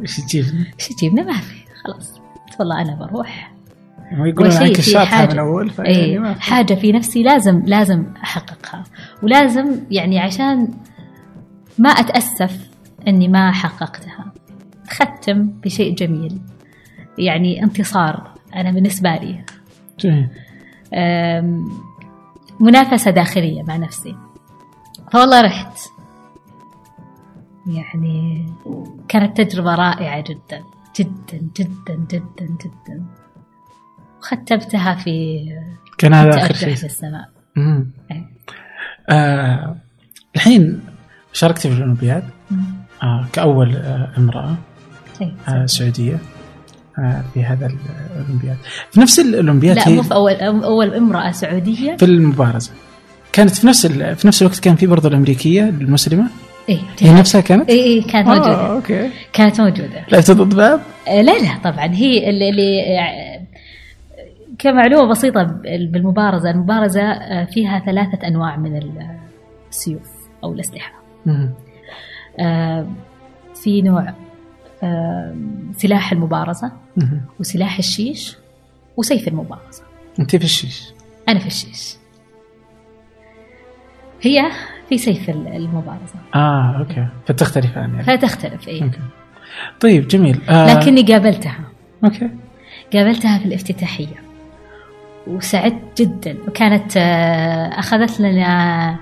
[0.00, 1.56] إيش تجيبني؟ إيش تجيبنا؟ ما في.
[1.84, 2.18] خلاص.
[2.18, 3.52] قلت والله أنا بروح.
[4.12, 5.32] هم يقولون وشيء عنك الشاطحة حاجة.
[5.32, 6.42] من أول فيعني اي ما في.
[6.42, 8.84] حاجة في نفسي لازم لازم أحققها.
[9.22, 10.68] ولازم يعني عشان
[11.78, 12.70] ما أتأسف
[13.08, 14.32] إني ما حققتها.
[14.88, 16.38] ختم بشيء جميل.
[17.18, 19.44] يعني انتصار أنا بالنسبة لي.
[20.00, 20.28] جميل.
[22.60, 24.16] أم، منافسة داخلية مع نفسي
[25.12, 25.78] فوالله رحت
[27.66, 28.46] يعني
[29.08, 30.62] كانت تجربة رائعة جدا
[31.00, 33.06] جدا جدا جدا جدا
[34.18, 35.38] وختمتها في
[35.98, 37.28] كان هذا تأرجح شيء في السماء.
[38.10, 38.26] إيه.
[39.08, 39.76] آه
[40.36, 40.80] الحين
[41.32, 42.64] شاركتي في الأولمبياد مم.
[43.02, 44.56] آه كأول آه امرأة
[45.20, 45.34] إيه.
[45.48, 46.18] آه سعودية آه
[47.34, 48.56] في هذا الأولمبياد.
[48.90, 50.32] في نفس الأولمبياد لا مو في اول
[50.64, 51.96] أول امرأة سعودية.
[51.96, 52.72] في المبارزة.
[53.32, 56.28] كانت في نفس في نفس الوقت كان في برضه الأمريكية المسلمة.
[56.68, 58.72] إيه هي نفسها كانت؟ اي اي كانت آه موجودة.
[58.72, 59.10] أوكي.
[59.32, 60.06] كانت موجودة.
[60.12, 61.86] لعبت ضد باب؟ آه، لا لا طبعا.
[61.86, 63.40] هي اللي, اللي آه،
[64.58, 65.42] كمعلومة بسيطة
[65.90, 66.50] بالمبارزة.
[66.50, 68.80] المبارزة آه، فيها ثلاثة أنواع من
[69.70, 70.10] السيوف
[70.44, 70.92] أو الأسلحة.
[71.26, 71.50] مم.
[72.40, 72.86] آه،
[73.62, 74.14] في نوع آه،
[75.76, 77.20] سلاح المبارزة مم.
[77.40, 78.36] وسلاح الشيش
[78.96, 79.82] وسيف المبارزة.
[80.18, 80.82] أنت في الشيش.
[81.28, 81.94] أنا في الشيش.
[84.22, 84.50] هي
[84.88, 86.14] في سيف ال- المبارزة.
[86.34, 87.06] آه أوكي.
[87.26, 88.02] فتختلفان يعني.
[88.04, 88.82] فتختلف إيه.
[88.82, 88.98] أوكي.
[89.80, 90.40] طيب جميل.
[90.48, 91.58] آه لكني قابلتها.
[92.04, 92.30] أوكي.
[92.92, 94.14] قابلتها في الافتتاحية.
[95.26, 96.36] وسعدت جدا.
[96.48, 98.96] وكانت آه، أخذت لنا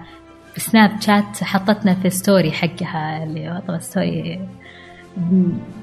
[0.57, 4.41] سناب شات حطتنا في story حقها اللي هو طبعا story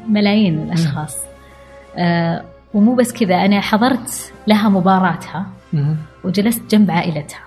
[0.10, 1.18] ملايين الأشخاص.
[1.98, 5.46] آه، ومو بس كذا أنا حضرت لها مباراتها.
[6.24, 7.40] وجلست جنب عائلتها.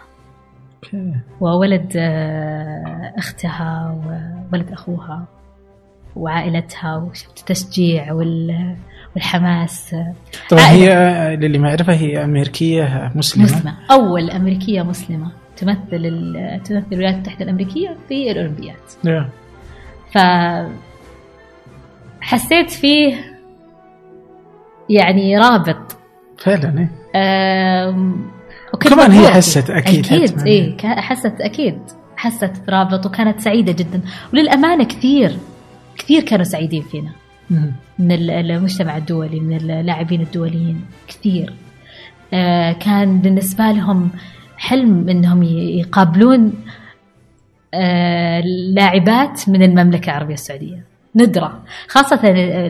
[1.40, 3.96] وولد آه، أختها
[4.52, 5.24] وولد أخوها
[6.16, 8.76] وعائلتها وشفت التشجيع وال-
[9.14, 9.96] والحماس.
[10.50, 10.62] طبعا.
[10.62, 10.90] هي
[11.36, 13.44] للي ما يعرفها هي أمريكية مسلمة.
[13.44, 13.74] مسلمة.
[13.90, 15.28] أول أمريكية مسلمة.
[15.56, 15.78] تمثل
[16.64, 18.76] تمثل الولايات المتحدة الأمريكية في الأولمبياد.
[19.04, 19.28] يا.
[20.12, 20.18] ف
[22.24, 23.14] حسيت فيه
[24.90, 25.96] يعني رابط
[26.38, 26.90] فعلا إيه.
[27.88, 28.30] أم،
[28.74, 29.28] وكنت كمان هي.
[29.28, 29.70] حست
[30.32, 30.46] حتماً.
[30.46, 31.78] إيه كا- حست أكيد
[32.16, 34.00] حست رابط وكانت سعيدة جدا
[34.32, 35.36] وللأمانة كثير
[35.98, 37.10] كثير كانوا سعيدين فينا.
[37.98, 41.52] من ال- المجتمع الدولي من اللاعبين الدوليين كثير
[42.34, 44.10] آه، كان بالنسبة لهم
[44.56, 46.52] حلم إنهم يقابلون
[47.74, 48.40] آه،
[48.74, 50.84] لاعبات من المملكة العربية السعودية
[51.16, 51.62] ندرة.
[51.88, 52.26] خاصة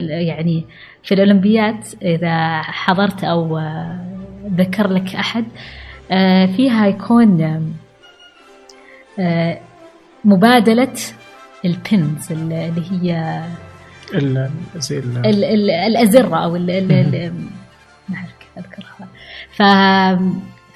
[0.08, 0.64] يعني
[1.04, 3.98] في الأولمبياد إذا حضرت أو آه،
[4.56, 5.44] ذكر لك أحد
[6.10, 7.42] آه، فيها يكون
[9.18, 9.58] آه،
[10.24, 10.92] مبادلة
[11.64, 13.40] البنز اللي هي
[14.14, 17.32] ال- زي ال- ال ال الأزرة أو ال ال ال
[18.08, 19.08] ما أعرف كيف أذكرها.
[19.56, 19.62] ف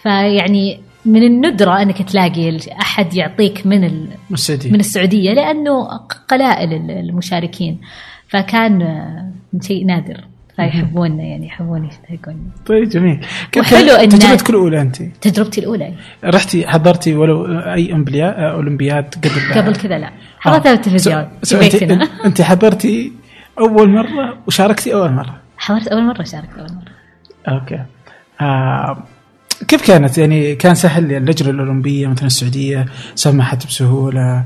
[0.02, 4.70] فيعني من الندرة أنك تلاقي أحد يعطيك من ال السعودية.
[4.72, 5.86] من السعودية لأنه
[6.28, 7.80] قلائل ال- المشاركين.
[8.28, 9.30] فكان آه،
[9.62, 10.24] شيء نادر.
[10.56, 12.50] فيحبوننا يعني يحبون يشتركون.
[12.66, 13.26] طيب جميل.
[13.58, 15.94] وحلو إن- تجربتك الأولى أنت؟ تجربتي الأولى.
[16.24, 17.92] رحتي حضرتي ولو أي
[18.54, 20.10] أولمبياد قبل قبل كذا لا.
[20.40, 22.08] حضرتها بالتلفزيون في انت بيتنا.
[22.24, 23.12] انت حضرتي
[23.58, 27.54] أول مرة وشاركتي أول مرة؟ حضرت أول مرة شاركت أول مرة.
[27.54, 27.78] أوكي.
[28.40, 29.02] آه
[29.68, 34.44] كيف كانت؟ يعني كان سهل اللجنه الأولمبية مثلا السعودية سمحت بسهولة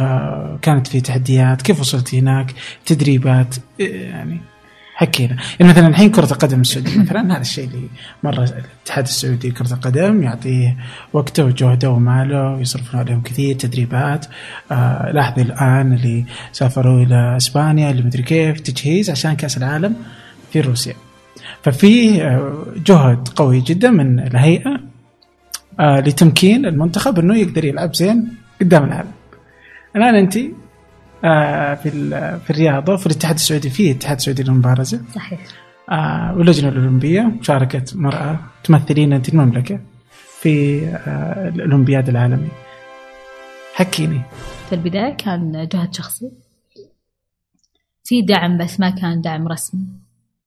[0.00, 2.54] آه كانت في تحديات كيف وصلتي هناك؟
[2.86, 4.40] تدريبات إيه يعني
[4.94, 5.36] حكينا.
[5.60, 7.88] يعني مثلا الحين كرة القدم السعودية مثلا هذا الشيء اللي
[8.22, 10.76] مرة الاتحاد السعودي لكرة القدم يعطيه
[11.12, 14.26] وقته وجهده وماله ويصرفون عليهم كثير تدريبات.
[14.72, 19.96] آه لاحظي الآن اللي سافروا إلى إسبانيا اللي مدري كيف تجهيز عشان كأس العالم
[20.52, 20.94] في روسيا.
[21.62, 24.80] ففي آه، جهد قوي جدا من الهيئة
[25.80, 29.12] آه لتمكين المنتخب إنه يقدر يلعب زين قدام العالم.
[29.96, 30.38] الآن أنت
[31.24, 31.90] آه في
[32.38, 35.00] في الرياضة وفي الاتحاد السعودي في اتحاد سعودي للمبارزة.
[35.14, 35.40] صحيح.
[36.36, 39.80] واللجنة الأولمبية شاركت مرأة تمثلين انت المملكة
[40.40, 40.78] في
[41.54, 42.48] الأولمبياد العالمي.
[43.74, 44.20] حكيني.
[44.68, 46.30] في البداية كان جهد شخصي.
[48.04, 50.03] في دعم بس ما كان دعم رسمي.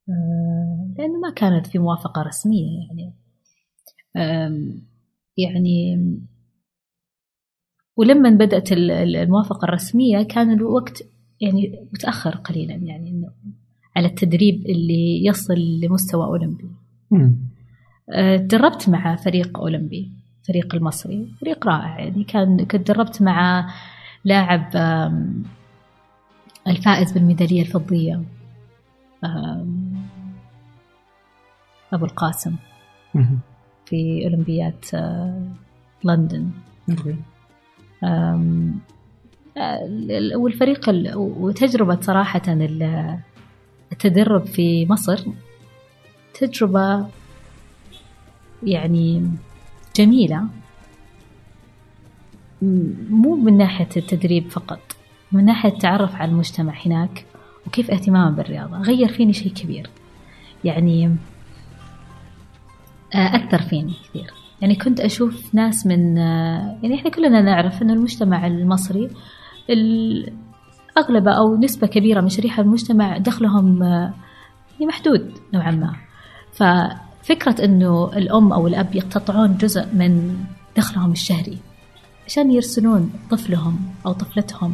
[0.10, 3.14] آه، لأنه ما كانت في موافقة رسمية يعني.
[5.38, 5.98] يعني
[7.98, 11.04] ولما بدأت ال- ال- الموافقة الرسمية كان الوقت
[11.42, 13.32] يعني متأخر قليلا يعني إنه
[13.96, 16.70] على التدريب اللي يصل لمستوى أولمبي.
[18.14, 20.12] آه، تدربت مع فريق أولمبي
[20.48, 22.24] فريق المصري فريق رائع يعني.
[22.24, 23.70] كان كنت دربت مع
[24.26, 24.76] لاعب
[26.68, 28.24] الفائز بالميدالية الفضية.
[31.94, 32.56] أبو القاسم.
[33.86, 35.42] في أولمبياد آه،
[36.04, 36.50] لندن.
[38.04, 38.42] آه،
[39.58, 43.18] ال- والفريق ال- وتجربة صراحة ال-
[43.92, 45.26] التدرب في مصر
[46.40, 47.08] تجربة
[48.64, 49.30] يعني
[49.96, 50.44] جميلة.
[53.10, 54.80] مو من ناحية التدريب فقط
[55.32, 57.26] من ناحية التعرف على المجتمع هناك
[57.68, 58.78] وكيف اهتمامه بالرياضة.
[58.78, 59.90] غير فيني شيء كبير.
[60.64, 61.16] يعني
[63.14, 64.32] أثر فيني كثير.
[64.62, 69.10] يعني كنت أشوف ناس من آه، يعني إحنا كلنا نعرف أن المجتمع المصري
[69.70, 70.34] ال-
[70.98, 74.14] أغلبه أو نسبة كبيرة من شريحة المجتمع دخلهم آه،
[74.74, 75.94] يعني محدود نوعا ما.
[76.54, 80.38] ففكرة أنه الأم أو الأب يقتطعون جزء من
[80.78, 81.58] دخلهم الشهري
[82.28, 84.74] عشان يرسلون طفلهم أو طفلتهم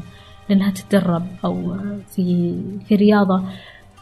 [0.49, 1.75] لأنها تتدرب أو
[2.15, 2.55] في
[2.87, 3.43] في رياضة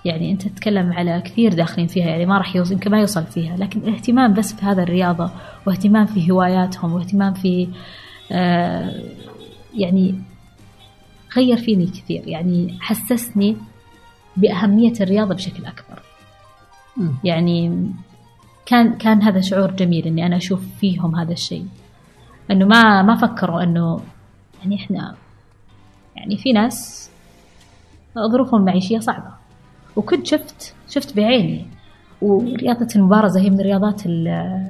[0.06, 3.58] يعني أنت تتكلم على كثير داخلين فيها يعني ما راح يوصل يمكن ما يوصل فيها
[3.58, 5.32] لكن الاهتمام بس في هذا الرياضة
[5.68, 7.68] واهتمام في هواياتهم واهتمام في
[8.32, 9.04] آه
[9.76, 10.16] يعني
[11.36, 13.58] غير فيني كثير يعني حسسني
[14.38, 16.02] بأهمية الرياضة بشكل أكبر.
[16.98, 17.14] مم.
[17.24, 17.88] يعني
[18.66, 21.68] كان كان هذا شعور جميل إني أنا أشوف فيهم هذا الشيء.
[22.52, 24.00] إنه ما ما فكروا إنه
[24.60, 25.16] يعني إحنا
[26.16, 27.10] يعني في ناس
[28.32, 29.41] ظروفهم المعيشيه صعبة.
[29.96, 31.66] وكنت شفت شفت بعيني.
[32.22, 34.68] ورياضة المبارزه هي من الرياضات ال-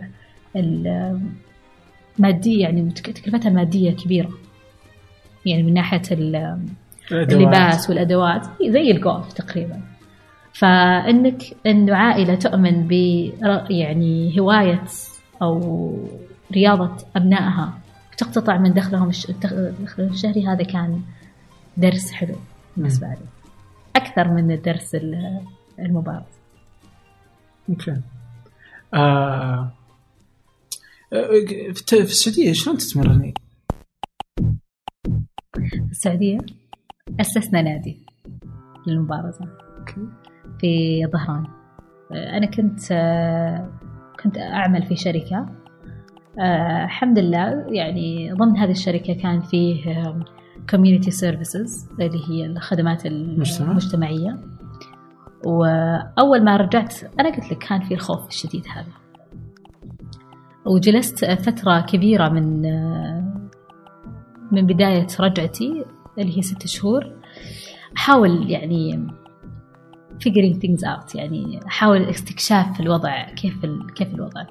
[0.55, 1.19] ال-
[2.19, 4.29] الماديه يعني تكلفتها الماديه كبيرة.
[5.45, 6.59] يعني من ناحية ال-
[7.11, 8.47] اللباس والأدوات.
[8.67, 9.81] زي الجولف تقريبا.
[10.53, 12.91] فإنك انه عائلة تؤمن ب
[13.69, 14.83] يعني هواية
[15.41, 15.93] أو
[16.51, 17.73] رياضة أبنائها
[18.17, 21.01] تقتطع من دخلهم الش- دخلهم الشهري هذا كان
[21.77, 22.35] درس حلو
[22.77, 23.15] بالنسبة لي.
[23.95, 25.41] أكثر من الدرس ال-
[25.79, 26.25] المبارز
[27.69, 28.01] أوكي.
[28.93, 29.71] آه
[31.13, 31.27] آه،
[31.73, 33.33] في السعودية شلون تتمرني؟
[35.53, 36.37] في السعودية
[37.19, 37.97] أسسنا نادي
[38.87, 39.45] للمبارزة.
[39.79, 40.07] أوكي.
[40.59, 41.45] في ظهران.
[42.11, 42.79] أنا كنت
[44.23, 45.49] كنت أعمل في شركة.
[46.39, 49.93] آه، الحمد لله يعني ضمن هذه الشركة كان فيه
[50.71, 53.71] community services اللي هي الخدمات مجتمع.
[53.71, 54.37] المجتمعية.
[55.45, 58.91] وأول ما رجعت أنا قلت لك كان في الخوف الشديد هذا.
[60.65, 62.61] وجلست فترة كبيرة من
[64.51, 65.85] من بداية رجعتي
[66.19, 67.11] اللي هي ست شهور.
[67.97, 69.07] أحاول يعني
[70.23, 73.93] figuring things out يعني أحاول استكشاف الوضع كيف ال...
[73.93, 74.45] كيف الوضع.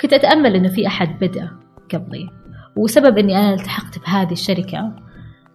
[0.00, 1.50] كنت أتأمل إنه في أحد بدأ
[1.94, 2.30] قبلي.
[2.76, 4.96] وسبب إني أنا التحقت بهذه الشركة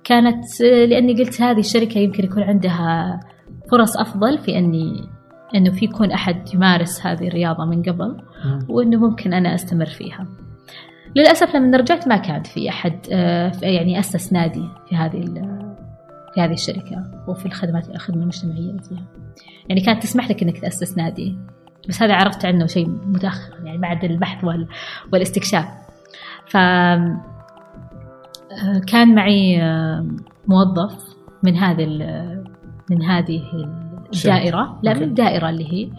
[0.10, 3.20] كانت لأني قلت هذه الشركة يمكن يكون عندها
[3.72, 5.10] فرص أفضل في إني
[5.56, 8.60] إنه في يكون أحد يمارس هذه الرياضة من قبل مم.
[8.70, 10.28] وإنه ممكن أنا أستمر فيها.
[11.16, 15.26] للأسف لما رجعت ما كان في أحد آه، يعني أسس نادي في هذه
[16.34, 19.06] في هذه الشركة وفي الخدمات الخدمة المجتمعية اللي فيها
[19.70, 21.38] يعني كانت تسمح لك إنك تأسس نادي
[21.90, 24.68] بس هذا عرفت عنه شيء متأخر يعني بعد البحث وال...
[25.14, 25.66] والاستكشاف.
[26.48, 26.58] ف
[28.88, 30.08] كان معي آه،
[30.48, 31.86] موظف من هذه
[32.92, 33.42] من هذه
[34.16, 34.80] الدائرة.
[34.84, 35.04] لا من.
[35.04, 35.90] الدائرة اللي هي.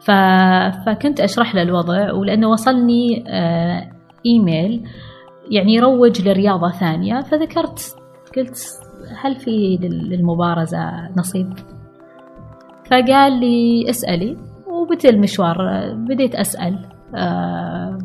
[0.00, 3.90] فكنت أشرح له الوضع ولأنه وصلني آه،
[4.26, 4.84] إيميل
[5.50, 7.20] يعني يروج لرياضة ثانية.
[7.20, 7.96] فذكرت
[8.36, 8.58] قلت
[9.24, 11.52] هل في لل- للمبارزة نصيب؟
[12.90, 14.36] فقال لي اسألي.
[14.66, 15.56] وبدأ المشوار
[15.94, 17.98] بديت أسأل آه،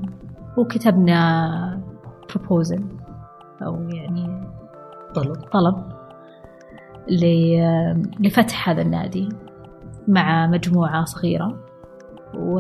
[0.58, 1.82] وكتبنا
[2.34, 2.82] proposal.
[3.66, 4.44] أو يعني
[5.16, 5.76] طلب طلب
[7.10, 9.30] ل- لفتح هذا النادي
[10.08, 11.56] مع مجموعة صغيرة.
[12.36, 12.60] و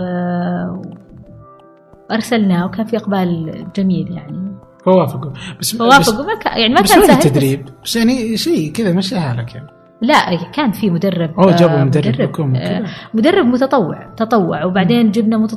[2.11, 4.51] أرسلناه وكان في إقبال جميل يعني.
[4.85, 5.31] فوافقوا.
[5.59, 6.25] بس فوافقوا.
[6.25, 9.67] ما كان يعني ما كان سهل بس- التدريب؟ بس يعني شيء كذا مشي حالك يعني.
[10.01, 10.15] لا
[10.53, 12.85] كان في مدرب أوه جابوا آه، مدرب لكم آه،.
[13.13, 14.63] مدرب متطوع تطوع.
[14.65, 15.47] وبعدين جبنا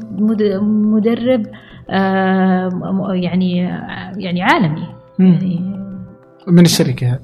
[0.61, 1.47] مدرب
[1.90, 3.57] آه، يعني
[4.16, 4.86] يعني عالمي.
[5.19, 5.61] يعني
[6.47, 7.19] من الشركة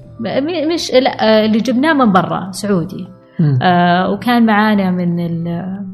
[0.74, 3.08] مش لا آه، اللي جبناه من برا سعودي
[3.40, 3.58] مم.
[3.62, 5.86] آه، وكان معانا من ال-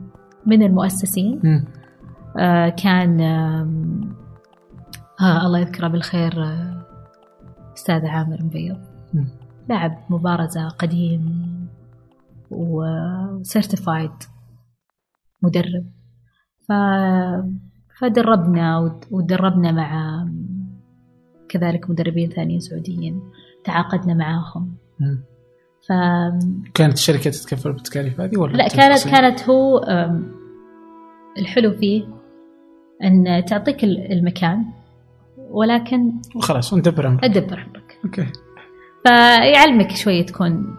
[0.46, 1.64] من المؤسسين مم.
[2.38, 4.00] آه، كان آم،
[5.20, 6.82] آه الله يذكره بالخير آه،
[7.76, 8.76] أستاذ عامر مبيض.
[9.68, 11.44] لاعب مبارزة قديم
[12.50, 14.10] وسيرتيفايد
[15.42, 15.84] مدرب
[16.68, 16.72] ف...
[18.00, 20.24] فدربنا ود- ودربنا مع
[21.48, 23.22] كذلك مدربين ثانيين سعوديين
[23.64, 24.74] تعاقدنا معاهم.
[25.88, 25.92] ف
[26.74, 29.80] كانت الشركة تتكفل بالتكاليف هذه ولا لا كانت شخصياً؟ كانت هو
[31.38, 32.04] الحلو فيه
[33.04, 34.64] أن تعطيك ال- المكان
[35.50, 38.26] ولكن وخلاص وندبر أمرك أدبر أمرك أوكي
[39.06, 40.76] فيعلمك شوي تكون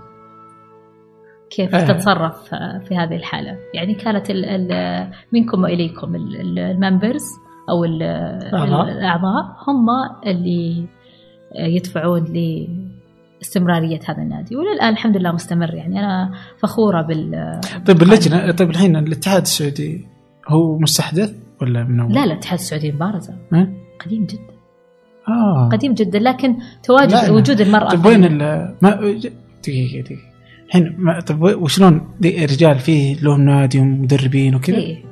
[1.50, 1.88] كيف آه.
[1.94, 2.50] تتصرف
[2.88, 7.24] في هذه الحالة يعني كانت ال ال منكم وإليكم ال- ال- الممبرز
[7.70, 8.04] أو ال-
[8.54, 8.92] أعضاء.
[8.92, 9.86] الأعضاء هم
[10.28, 10.86] اللي
[11.60, 12.24] يدفعون
[13.40, 18.96] لاستمرارية هذا النادي وللآن الحمد لله مستمر يعني أنا فخورة بال طيب اللجنه طيب الحين
[18.96, 20.08] الاتحاد السعودي
[20.48, 23.68] هو مستحدث ولا من أول؟ لا لا الاتحاد السعودي مبارزة ها؟
[24.06, 24.56] قديم جدا
[25.28, 27.32] آه قديم جدا لكن تواجد لا.
[27.32, 28.38] وجود المرأة طيب وين ال
[28.82, 28.90] ما
[29.64, 30.16] دقيقة دقيقة
[30.68, 30.98] الحين
[31.28, 35.04] طيب وشلون دي- رجال فيه لهم نادي ومدربين وكذا؟ إيه.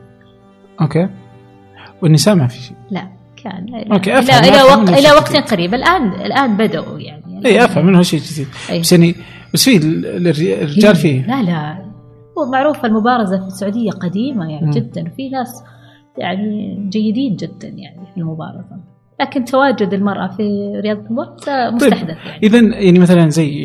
[0.81, 1.09] أوكي
[2.03, 2.77] والنساء ما في شيء.
[2.91, 3.07] لا
[3.43, 5.51] كان أوكي، إلى أفهم، إلى وقت إلى وقت.
[5.53, 5.73] قريب.
[5.73, 7.45] الان الآن بدأوا يعني.
[7.45, 8.47] إي أفهم انه شيء جديد.
[8.69, 8.79] أي.
[8.79, 9.15] بس يعني
[9.53, 10.27] بس في ال- ال-
[10.63, 11.27] الرجال فيه.
[11.27, 11.85] لا لا.
[12.37, 14.71] هو معروف المبارزة في السعودية قديمة يعني مم.
[14.71, 15.63] جدا وفي ناس
[16.17, 18.77] يعني جيدين جدا يعني في المبارزة.
[19.21, 22.39] لكن تواجد المرأة في رياضة المبارزه مستحدث يعني.
[22.43, 23.59] اذا يعني مثلا زي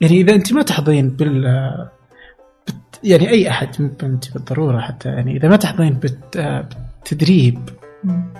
[0.00, 1.42] يعني إذا أنت ما تحظين بال
[2.68, 6.66] بت- يعني أي أحد انت بالضروره حتى يعني إذا ما تحضرين بالت-
[8.04, 8.32] مم.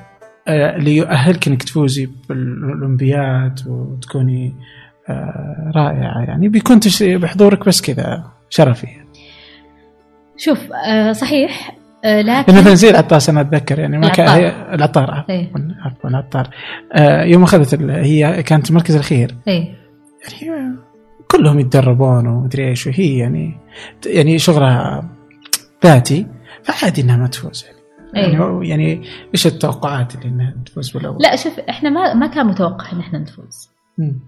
[0.48, 4.54] آه، اللي يؤهلك إنك تفوزي بالأولمبياد وتكوني
[5.08, 6.48] آه، رائعة يعني.
[6.48, 8.86] بيكون بحضورك بس كذا شرفي.
[10.36, 14.44] شوف آه صحيح لكن مثلا زي العطاس أنا أتذكر يعني ما كان العطار.
[14.44, 15.50] هي- العطار عفوا إيه.
[15.80, 16.50] عفوا العطار.
[17.26, 19.34] يوم أخذت هي كانت المركز الأخير.
[19.48, 19.74] إيه.
[20.42, 20.76] يعني
[21.30, 23.56] كلهم يتدربون ومدري إيش وهي يعني
[24.06, 25.08] يعني شغلها
[25.84, 26.26] ذاتي
[26.62, 27.64] فعادي إنها ما تفوز.
[27.64, 27.77] يعني
[28.16, 28.22] إيه.
[28.22, 29.02] يعني, يعني
[29.34, 33.18] إيش التوقعات اللي إنها تفوز بالأول؟ لا شوف إحنا ما ما كان متوقع إن إحنا
[33.18, 34.20] نفوز مم.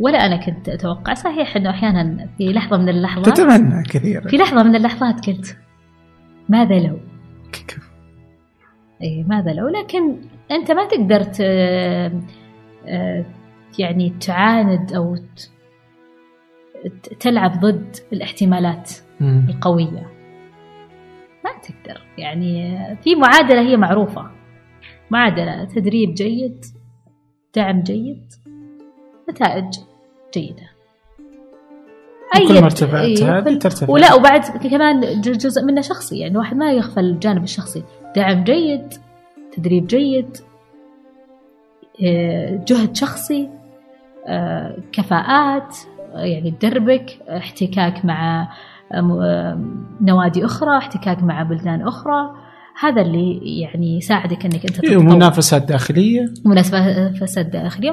[0.00, 4.62] ولا أنا كنت أتوقع صحيح إنه أحيانا في لحظة من اللحظات تتمنى كثيرا في لحظة
[4.62, 5.56] من اللحظات قلت
[6.48, 6.98] ماذا لو؟
[9.02, 10.16] اي ماذا لو لكن
[10.50, 11.40] أنت ما تقدر ت...
[11.40, 13.24] آه،
[13.78, 15.16] يعني تعاند أو
[17.20, 19.46] تلعب ضد الاحتمالات مم.
[19.48, 20.17] القوية
[21.44, 22.02] ما تقدر.
[22.18, 24.30] يعني في معادلة هي معروفة.
[25.10, 26.64] معادلة تدريب جيد
[27.56, 28.32] دعم جيد
[29.30, 29.64] نتائج
[30.34, 30.68] جيدة.
[32.48, 33.92] كل ما ارتفعت إيه، هذه ترتفع.
[33.92, 36.18] ولا وبعد كمان جزء منه شخصي.
[36.18, 37.82] يعني الواحد ما يغفل الجانب الشخصي.
[38.16, 38.94] دعم جيد
[39.52, 40.36] تدريب جيد
[42.04, 43.48] آه، جهد شخصي
[44.26, 45.76] آه، كفاءات
[46.14, 48.48] يعني تدربك احتكاك مع
[50.00, 52.34] نوادي أخرى احتكاك مع بلدان أخرى.
[52.80, 54.98] هذا اللي يعني يساعدك إنك أنت إيه، تتطور.
[54.98, 56.26] ومنافسات داخلية.
[56.44, 57.90] منافسات داخلية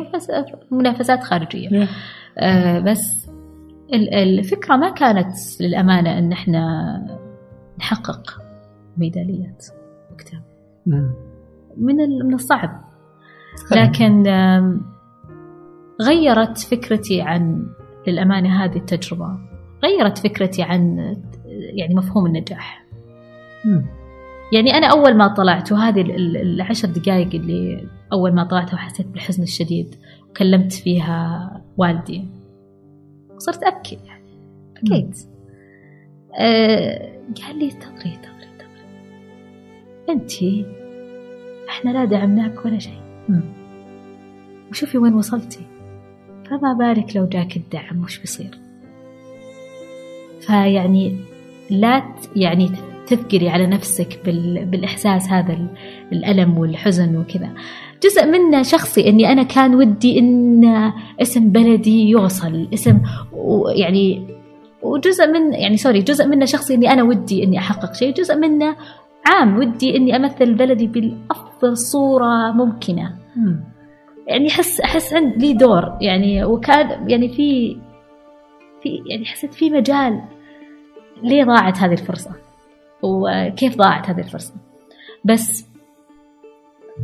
[0.72, 1.72] منافسات خارجية.
[1.72, 1.88] إيه.
[2.38, 3.30] آه، بس
[3.94, 6.62] ال- الفكرة ما كانت للأمانة أن إحنا
[7.80, 8.42] نحقق
[8.98, 9.66] ميداليات
[10.12, 10.42] وقتها
[10.86, 11.12] مم.
[11.78, 12.82] من من الصعب.
[13.72, 14.24] لكن
[16.02, 17.68] غيرت فكرتي عن
[18.08, 19.38] للأمانة هذه التجربة.
[19.86, 20.98] غيرت فكرتي عن
[21.76, 22.86] يعني مفهوم النجاح.
[24.54, 29.08] يعني أنا أول ما طلعت وهذه ال- ال- العشر دقائق اللي أول ما طلعت وحسيت
[29.08, 29.96] بالحزن الشديد
[30.30, 32.26] وكلمت فيها والدي.
[33.38, 34.40] صرت أبكي يعني
[34.76, 35.20] بكيت
[36.40, 38.86] آه قال لي تدري تدري تدري
[40.10, 40.66] أنتي
[41.70, 43.02] إحنا لا دعمناك ولا شيء.
[44.70, 45.66] وشوفي وين وصلتي.
[46.50, 48.60] فما بالك لو جاك الدعم وش بيصير؟
[50.48, 51.16] فيعني
[51.70, 52.04] لا
[52.36, 52.72] يعني
[53.08, 54.66] تثقلي على نفسك بال...
[54.66, 55.68] بالإحساس هذا ال-
[56.12, 57.50] الألم والحزن وكذا
[58.04, 60.92] جزء منه شخصي أني أنا كان ودي أن
[61.22, 63.02] اسم بلدي يوصل اسم
[63.76, 64.28] يعني
[64.82, 68.76] وجزء من يعني سوري جزء منه شخصي أني أنا ودي أني أحقق شيء جزء منه
[69.26, 73.64] عام ودي أني أمثل بلدي بأفضل صورة ممكنة مم.
[74.28, 77.78] يعني أحس أحس عند لي دور يعني وكان يعني في
[78.84, 80.22] في يعني حسيت في مجال
[81.24, 82.32] ليه ضاعت هذه الفرصة؟
[83.04, 84.54] وكيف ضاعت هذه الفرصة؟
[85.26, 85.68] بس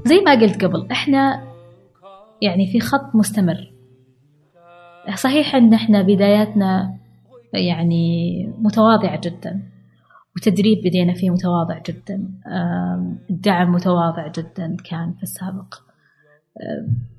[0.06, 1.44] زي ما قلت قبل إحنا
[2.42, 3.72] يعني في خط مستمر.
[5.16, 6.98] صحيح إن إحنا بداياتنا
[7.54, 9.62] يعني متواضعة جدا
[10.36, 12.32] وتدريب بدينا فيه متواضع جدا.
[13.30, 15.76] الدعم متواضع جدا كان في السابق.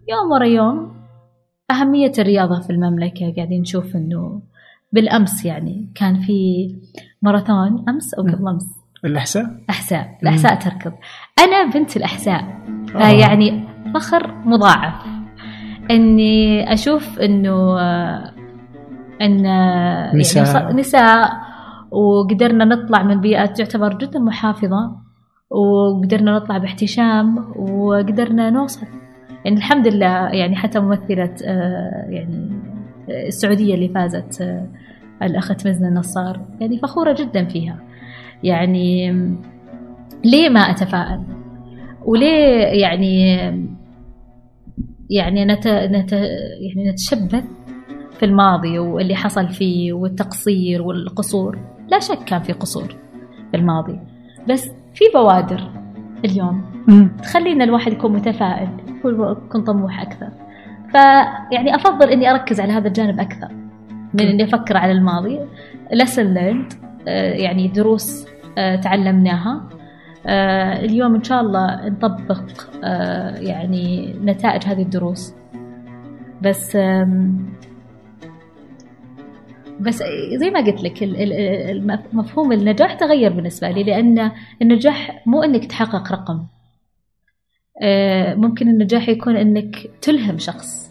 [0.08, 0.96] يوم ورا يوم
[1.70, 4.42] أهمية الرياضة في المملكة قاعدين نشوف إنه
[4.92, 5.88] بالأمس يعني.
[5.94, 6.68] كان في
[7.22, 8.82] ماراثون أمس أو قبل أمس.
[9.04, 10.18] الأحساء؟ أحساء.
[10.22, 10.92] الأحساء تركض.
[11.38, 12.40] أنا بنت الأحساء.
[12.94, 12.98] آه.
[12.98, 13.64] فيعني
[13.94, 14.94] فخر مضاعف.
[15.90, 18.32] إني أشوف إنه آه،
[19.22, 20.62] إن آه، نساء.
[20.62, 21.32] يعني نساء.
[21.90, 24.96] وقدرنا نطلع من بيئات تعتبر جدا محافظة.
[25.50, 27.52] وقدرنا نطلع باحتشام.
[27.56, 28.86] وقدرنا نوصل.
[29.44, 32.71] يعني الحمد لله يعني حتى ممثلة آه، يعني آه،
[33.08, 34.66] السعودية اللي فازت آه،
[35.22, 36.40] الأخت مزنة النصار.
[36.60, 37.80] يعني فخورة جدا فيها.
[38.42, 39.12] يعني
[40.24, 41.20] ليه ما أتفائل؟
[42.04, 43.36] وليه يعني
[45.10, 47.44] يعني نت نت يعني نتشبث
[48.18, 52.96] في الماضي واللي حصل فيه والتقصير والقصور؟ لا شك كان في قصور
[53.50, 53.98] في الماضي.
[54.48, 55.70] بس في بوادر
[56.24, 56.64] اليوم.
[57.22, 58.68] تخلينا الواحد يكون متفائل.
[59.04, 60.28] ويكون طموح أكثر.
[60.92, 63.48] فيعني أفضل إني أركز على هذا الجانب أكثر
[64.14, 65.40] من إني أفكر على الماضي.
[65.94, 68.26] Lesson learned آه، يعني دروس
[68.58, 69.68] آه، تعلمناها.
[70.26, 72.42] آه، اليوم إن شاء الله نطبق
[73.40, 75.34] يعني نتائج هذه الدروس.
[76.42, 76.76] بس
[79.80, 80.02] بس
[80.34, 81.02] زي ما قلت لك
[82.12, 84.30] مفهوم النجاح تغير بالنسبة لي لأن
[84.62, 86.46] النجاح مو إنك تحقق رقم.
[88.36, 90.81] ممكن النجاح يكون إنك تلهم شخص.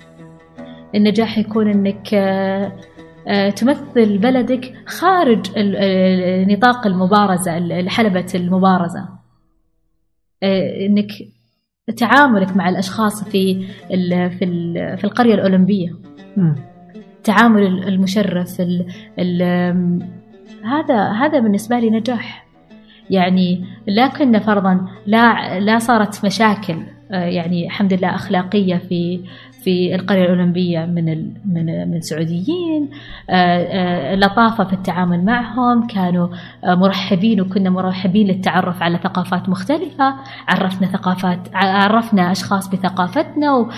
[0.96, 2.72] النجاح يكون إنك آه،
[3.28, 5.40] آه، تمثل بلدك خارج
[6.52, 9.06] نطاق المبارزة ال- حلبة المبارزة.
[10.44, 11.08] آه، إنك
[11.98, 15.90] تعاملك مع الأشخاص في في ال- في القرية الأولمبية.
[16.38, 16.56] مم.
[16.96, 18.86] التعامل المشرف ال
[19.20, 19.42] ال
[20.64, 22.48] هذا هذا بالنسبة لي نجاح.
[23.10, 26.76] يعني لكن فرضا لا لا صارت مشاكل
[27.10, 29.20] يعني الحمد لله أخلاقية في
[29.64, 31.06] في القرية الأولمبية من
[31.46, 32.90] من من سعوديين
[33.30, 36.28] آه، آه، لطافة في التعامل معهم كانوا
[36.64, 40.16] آه، مرحبين وكنا مرحبين للتعرف على ثقافات مختلفة.
[40.48, 43.70] عرفنا ثقافات عرفنا أشخاص بثقافتنا وب-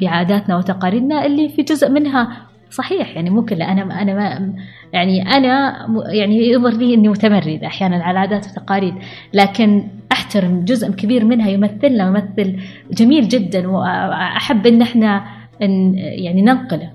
[0.00, 2.28] بعاداتنا وتقاليدنا اللي في جزء منها
[2.70, 4.54] صحيح يعني ممكن لا أنا أنا ما
[4.92, 5.76] يعني أنا
[6.12, 8.94] يعني يظهر لي إني متمرده أحيانا على العادات والتقاليد
[9.34, 12.56] لكن أحترم جزء كبير منها يمثلنا يمثل
[12.92, 15.24] جميل جدا وأحب إن إحنا
[15.62, 16.92] إن يعني ننقله.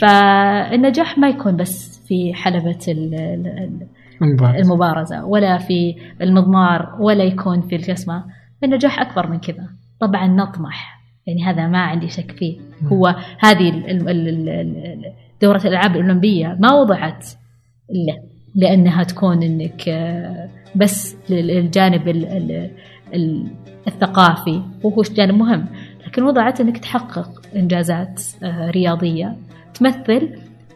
[0.00, 3.86] فالنجاح ما يكون بس في حلبة ال- ال-
[4.20, 4.54] مبارز.
[4.64, 8.24] المبارزة ولا في المضمار ولا يكون في الجسمة
[8.64, 9.68] النجاح أكبر من كذا
[10.00, 10.95] طبعا نطمح
[11.26, 12.56] يعني هذا ما عندي شك فيه.
[12.92, 13.70] هو هذه
[15.42, 17.26] دورة الألعاب الأولمبية ما وضعت
[17.90, 18.22] إلا
[18.54, 22.70] لأنها تكون إنك آه، بس لل- للجانب ال- ال-
[23.14, 23.46] ال-
[23.88, 25.66] الثقافي وهو جانب مهم.
[26.06, 29.36] لكن وضعت إنك تحقق إنجازات آه، رياضية
[29.74, 30.30] تمثل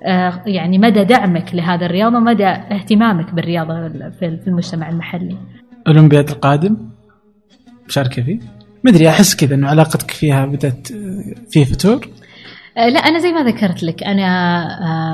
[0.04, 5.36] آه، يعني مدى دعمك لهذا الرياضة مدى اهتمامك بالرياضة في المجتمع المحلي.
[5.86, 6.76] الاولمبياد القادم؟
[7.88, 8.38] مشاركه فيه؟
[8.84, 12.08] ما ادري أحس كذا إنه علاقتك فيها بدأت آه، في فتور؟
[12.76, 14.24] آه، لا أنا زي ما ذكرت لك أنا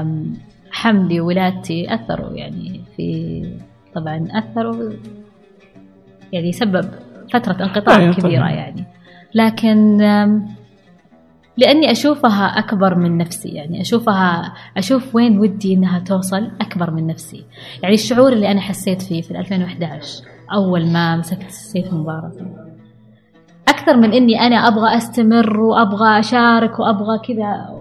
[0.01, 0.35] آم،
[0.71, 3.43] حملي وولادتي أثروا يعني في
[3.95, 4.93] طبعا أثروا
[6.33, 6.89] يعني سبب
[7.33, 8.51] فترة انقطاع أيوة كبيرة طبعاً.
[8.51, 8.85] يعني.
[9.35, 10.49] لكن آم،
[11.57, 17.45] لأني أشوفها أكبر من نفسي يعني أشوفها أشوف وين ودي إنها توصل أكبر من نفسي.
[17.83, 22.47] يعني الشعور اللي أنا حسيت فيه في 2011 أول ما مسكت سيف المبارزة
[23.69, 27.77] أكثر من إني أنا أبغى أستمر وأبغى أشارك وأبغى كذا.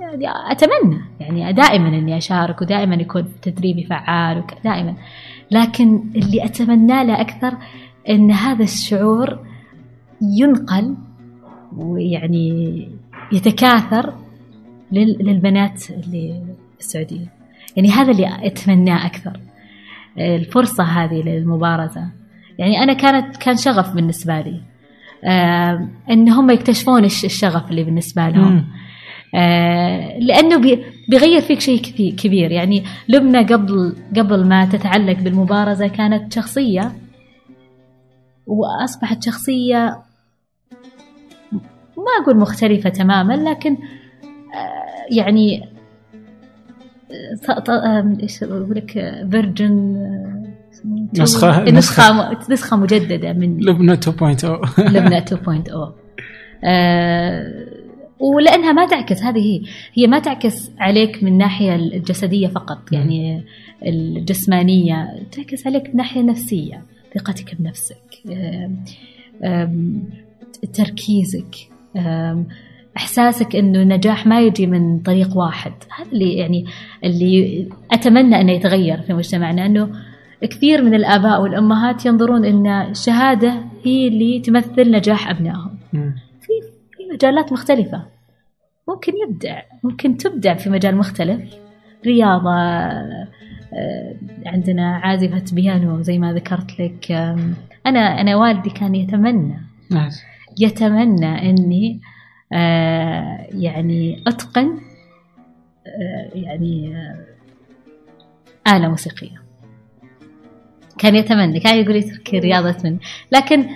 [0.00, 4.94] يعني أتمنى يعني دائما إني أشارك ودائما يكون تدريبي فعال دائما.
[5.50, 7.54] لكن اللي اتمناه له أكثر
[8.08, 9.38] إن هذا الشعور
[10.38, 10.96] ينقل
[11.76, 12.88] ويعني
[13.32, 14.12] يتكاثر
[14.92, 16.42] لل- للبنات اللي
[16.74, 17.26] في السعودية.
[17.76, 19.40] يعني هذا اللي أتمناه أكثر
[20.18, 22.04] الفرصة هذه للمبارزة.
[22.58, 24.60] يعني أنا كانت كان شغف بالنسبة لي.
[26.10, 28.64] ان هم يكتشفون الش- الشغف اللي بالنسبة لهم.
[29.34, 35.86] آه لأنه بي- بيغير فيك شيء كثي- كبير يعني لبنى قبل قبل ما تتعلق بالمبارزة
[35.86, 36.92] كانت شخصية
[38.46, 40.02] وأصبحت شخصية
[41.96, 43.72] ما أقول مختلفة تماما لكن
[44.54, 45.68] آه يعني
[47.48, 48.92] آه، آه، إيش أقول لك
[49.30, 49.96] فيرجن
[51.18, 54.44] نسخة- نسخه نسخة مجددة من لبنى 2.0
[54.78, 55.92] لبنى 2.0
[56.64, 57.64] آه
[58.20, 59.60] ولأنها ما تعكس هذه هي.
[59.94, 62.92] هي ما تعكس عليك من الناحيه الجسدية فقط.
[62.92, 63.42] يعني
[63.86, 66.82] الجسمانية تعكس عليك من الناحيه النفسيه
[67.14, 68.22] ثقتك بنفسك
[69.44, 70.02] آم،
[70.74, 71.56] تركيزك
[72.96, 75.72] إحساسك إنه النجاح ما يجي من طريق واحد.
[75.98, 76.64] هذا اللي يعني
[77.04, 79.90] اللي أتمنى انه يتغير في مجتمعنا إنه
[80.40, 85.78] كثير من الآباء والأمهات ينظرون إن الشهادة هي اللي تمثل نجاح أبنائهم.
[85.92, 86.14] مم.
[86.40, 86.52] في
[86.96, 88.02] في مجالات مختلفة.
[88.88, 91.54] ممكن يبدع ممكن تبدع في مجال مختلف.
[92.06, 92.54] رياضة
[93.72, 94.14] آه،
[94.46, 97.10] عندنا عازفة بيانو زي ما ذكرت لك.
[97.86, 99.60] أنا أنا والدي كان يتمنى
[99.90, 100.22] نايس
[100.58, 102.00] يتمنى إني
[102.52, 104.78] آه، يعني أتقن
[105.86, 106.94] آه، يعني
[108.68, 109.47] آلة موسيقية.
[110.98, 112.98] كان يتمنى كان يقول لي تركي رياضة من
[113.32, 113.66] لكن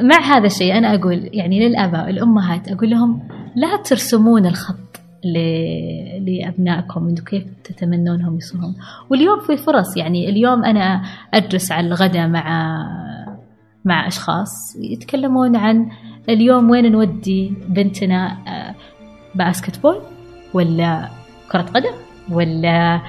[0.00, 4.76] مع هذا الشيء أنا أقول يعني للآباء والأمهات أقول لهم لا ترسمون الخط
[6.20, 8.74] لأبنائكم إنه كيف تتمنونهم يصيرون
[9.10, 11.02] واليوم في فرص يعني اليوم أنا
[11.34, 12.76] أجلس على الغداء مع
[13.84, 15.90] مع أشخاص يتكلمون عن
[16.28, 18.74] اليوم وين نودي بنتنا آه،
[19.34, 19.98] باسكت بول
[20.54, 21.08] ولا
[21.52, 21.94] كرة قدم
[22.30, 23.00] ولا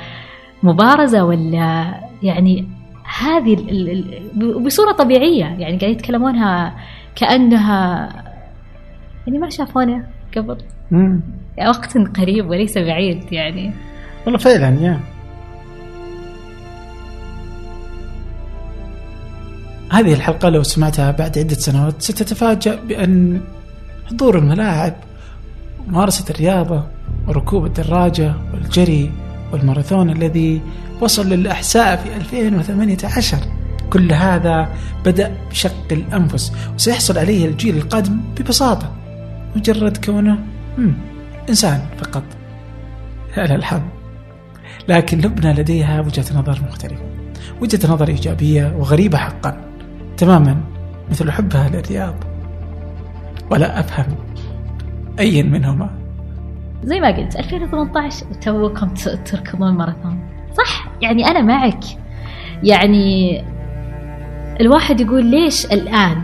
[0.64, 1.94] مبارزة ولا
[2.24, 2.68] يعني
[3.20, 3.56] هذه
[4.66, 6.76] بصورة طبيعية يعني قاعد يتكلمونها
[7.16, 8.10] كأنها
[9.28, 10.58] يعني ما شافونا قبل.
[10.92, 11.22] مم.
[11.68, 13.74] وقت قريب وليس بعيد يعني.
[14.26, 15.00] والله فعلا يا.
[19.92, 23.42] هذه الحلقة لو سمعتها بعد عدة سنوات ستتفاجأ بأن
[24.06, 24.94] حضور الملاعب
[25.88, 26.84] ممارسة الرياضة
[27.28, 29.12] وركوب الدراجة والجري
[29.56, 30.62] والماراثون الذي
[31.02, 33.38] وصل للأحساء في 2018
[33.90, 34.70] كل هذا
[35.06, 38.92] بدأ بشق الأنفس وسيحصل عليه الجيل القادم ببساطة
[39.56, 40.40] مجرد كونه
[41.50, 42.24] إنسان فقط.
[43.38, 43.82] على الحظ.
[44.88, 47.04] لكن لبنى لديها وجهة نظر مختلفة
[47.62, 49.58] وجهة نظر إيجابية وغريبة حقا
[50.18, 50.62] تماما
[51.10, 52.16] مثل حبها للرياض.
[53.52, 54.16] ولا أفهم
[55.20, 56.05] أي منهما.
[56.86, 58.88] زي ما قلت 2018 توكم
[59.26, 60.20] تركضون ماراثون.
[60.58, 61.84] صح؟ يعني أنا معك.
[62.64, 63.42] يعني
[64.62, 66.18] الواحد يقول ليش الآن؟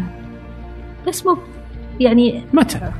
[1.07, 1.37] بس مو
[1.99, 2.91] يعني متى؟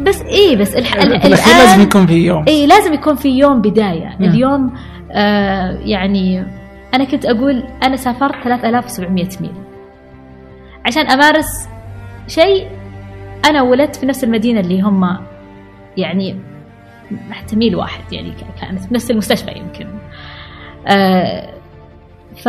[0.00, 0.94] بس إيه بس الح...
[0.94, 2.44] ال- في الأخير لازم يكون في يوم.
[2.48, 4.16] اي لازم يكون في يوم بداية.
[4.20, 4.26] مم.
[4.28, 4.72] اليوم
[5.12, 6.46] آه يعني
[6.94, 9.50] أنا كنت أقول أنا سافرت 3700 ميل.
[10.86, 11.68] عشان أمارس
[12.26, 12.68] شيء
[13.44, 15.18] أنا ولدت في نفس المدينة اللي هم
[15.96, 16.36] يعني
[17.30, 19.86] حتى ميل واحد يعني كانت في نفس المستشفى يمكن.
[20.86, 21.54] آه
[22.36, 22.48] ف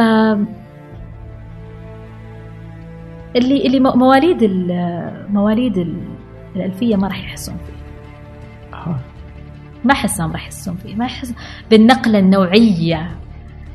[3.35, 6.07] اللي اللي مو- مواليد ال- مواليد ال-
[6.55, 7.73] الألفية ما راح يحسون فيه.
[9.83, 11.33] ما أحسهم راح يحسون فيه ما يحس
[11.71, 13.11] بالنقلة النوعية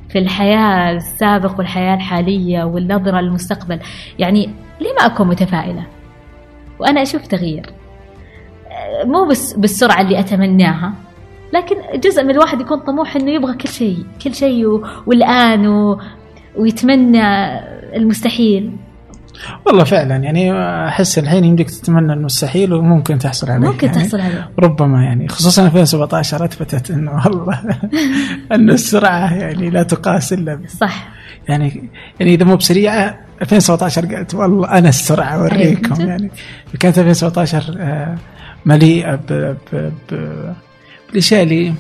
[0.09, 3.81] في الحياة السابق والحياة الحالية والنظرة للمستقبل.
[4.19, 4.47] يعني
[4.81, 5.87] ليه ما أكون متفائلة؟
[6.79, 7.67] وأنا أشوف تغيير.
[9.05, 10.93] مو بس بالسرعة اللي أتمناها
[11.53, 16.01] لكن جزء من الواحد يكون طموح إنه يبغى كل شيء كل شيء والآن و...
[16.57, 17.59] ويتمنى
[17.97, 18.77] المستحيل.
[19.67, 20.53] والله فعلا يعني
[20.89, 23.69] أحس الحين يمديك تتمنى المستحيل وممكن تحصل عليه.
[23.69, 24.51] ممكن يعني تحصل عليه.
[24.59, 27.61] ربما يعني خصوصا 2017 أثبتت إنه والله
[28.55, 31.09] ان السرعة يعني لا تقاس إلا صح.
[31.49, 31.91] يعني
[32.21, 36.11] يعني إذا مو بسريعة 2017 قالت والله أنا السرعة أوريكم أيوة.
[36.11, 36.31] يعني.
[36.81, 38.17] كانت 2017 آه،
[38.67, 40.55] مليئة ب- ب- ب-
[41.09, 41.75] بالأشياء اللي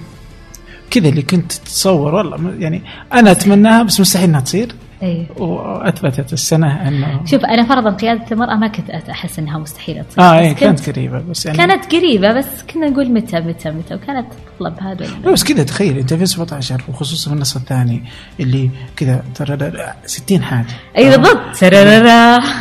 [0.91, 2.15] كذا اللي كنت تتصور.
[2.15, 2.83] والله يعني
[3.13, 4.75] أنا أتمناها بس مستحيل إنها تصير.
[5.03, 10.25] اي وأثبتت السنة إنه شوف أنا فرضا قيادة المرأة ما كنت أحس إنها مستحيلة تصير
[10.25, 14.27] آه اي كانت قريبة بس يعني كانت قريبة بس كنا نقول متى متى متى وكانت
[14.59, 18.03] تطلب هذا لا بس كذا تخيل أنت في 17 وخصوصا في النص الثاني
[18.41, 19.73] اللي كذا ترى
[20.07, 20.67] 60 حاجة.
[20.99, 21.55] اي بالضبط.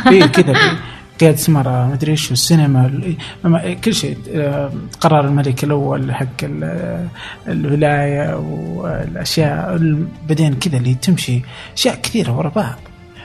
[0.08, 0.54] في كذا.
[1.20, 4.16] قيادة مرة مدري إيش والسينما ال- ما- كل شيء.
[4.34, 7.08] آه، قرار الملك الأول حق ال-
[7.48, 11.42] الولاية والأشياء ال- بعدين كذا اللي تمشي.
[11.76, 12.78] أشياء كثيرة ورا بعض.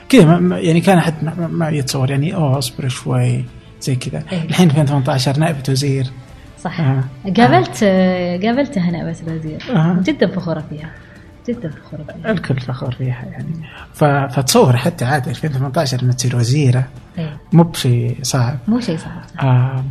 [0.08, 1.14] كذا يعني كان احد
[1.50, 3.44] ما, يتصور يعني أوه اصبر شوي
[3.80, 4.22] زي كذا.
[4.32, 4.42] إيه.
[4.44, 6.06] الحين 2018 نائبة وزير
[6.64, 6.80] صح.
[6.80, 7.04] آه.
[7.36, 7.84] قابلت
[8.44, 9.62] قابلتها نائبة الوزير.
[9.70, 10.00] آه.
[10.04, 10.90] جدا فخورة فيها.
[11.48, 13.66] جدا فخوره فيها الكل فخور فيها يعني.
[14.28, 16.84] فتصور حتى عاد 2018 لما تصير وزيرة
[17.18, 17.36] إيه.
[17.52, 18.58] مو بشيء صعب.
[18.68, 19.46] مو شيء صعب.
[19.48, 19.84] آه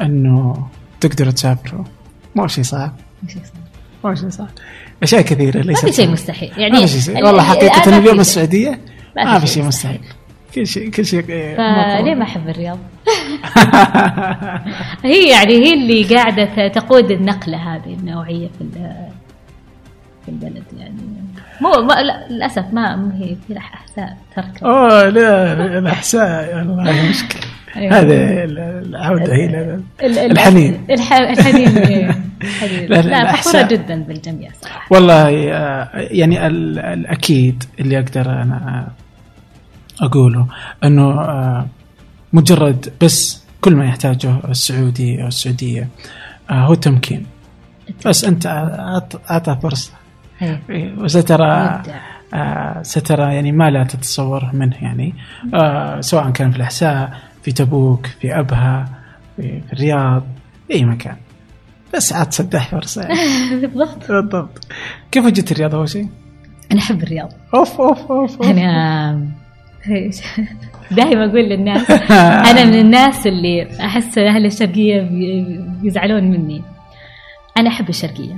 [0.00, 0.66] إنه
[1.00, 1.84] تقدروا تسافروا.
[2.34, 2.92] مو شيء صعب.
[3.22, 3.62] مو شيء صعب.
[4.04, 4.48] مو شيء صعب.
[5.02, 6.52] أشياء كثيرة ما ليست في شيء مستحيل.
[6.56, 8.80] يعني ما في شيء ال- والله ال- حقيقه ما اليوم السعودية؟
[9.16, 10.00] ما في ما شيء مستحيل.
[10.54, 12.78] كل شيء كل شيء فليه ما أحب الرياض؟
[15.04, 18.60] هي يعني هي اللي قاعدة تقود النقلة هذه النوعية في
[20.26, 20.94] في البلد يعني.
[21.60, 27.08] مو ما لا للأسف ما هي في أحساء ترك اوه لا الأحساء والله.
[27.10, 27.40] مشكلة.
[27.76, 27.98] أيوة.
[27.98, 30.84] هذا ال- العودة ال- الحنين.
[30.90, 32.10] الح- الحنين إيه،
[32.42, 32.86] الحنين.
[32.90, 33.62] لا، لا، لا فخورة.
[33.62, 34.86] جدا بالجميع صراحة.
[34.90, 38.88] والله آه، يعني ال- الأكيد اللي أقدر أنا
[40.00, 40.46] أقوله
[40.84, 41.66] إنه آه،
[42.32, 45.88] مجرد بس كل ما يحتاجه السعودي أو السعودية
[46.50, 47.26] آه، هو التمكين.
[48.06, 48.46] بس أنت
[49.30, 49.92] أعطى فرصة.
[50.98, 52.00] وسترى مبدع.
[52.34, 55.14] آه سترى يعني ما لا تتصور منه يعني.
[55.54, 57.10] آه سواء كان في الأحساء
[57.42, 58.88] في تبوك في أبها
[59.36, 60.22] في, في الرياض
[60.72, 61.16] أي مكان.
[61.94, 63.66] بس عاد سدح فرصه يعني.
[63.66, 64.08] بالضبط.
[64.12, 64.66] بالضبط.
[65.12, 66.08] كيف وجدت الرياض أول شيء؟
[66.72, 67.32] أنا أحب الرياض.
[67.54, 68.42] أوف أوف أوف, أوف.
[68.42, 69.20] أنا
[70.90, 71.90] دائما أقول للناس
[72.50, 76.62] أنا من الناس اللي أحس أهل الشرقية بي- بيزعلون مني.
[77.58, 78.36] أنا أحب الشرقية.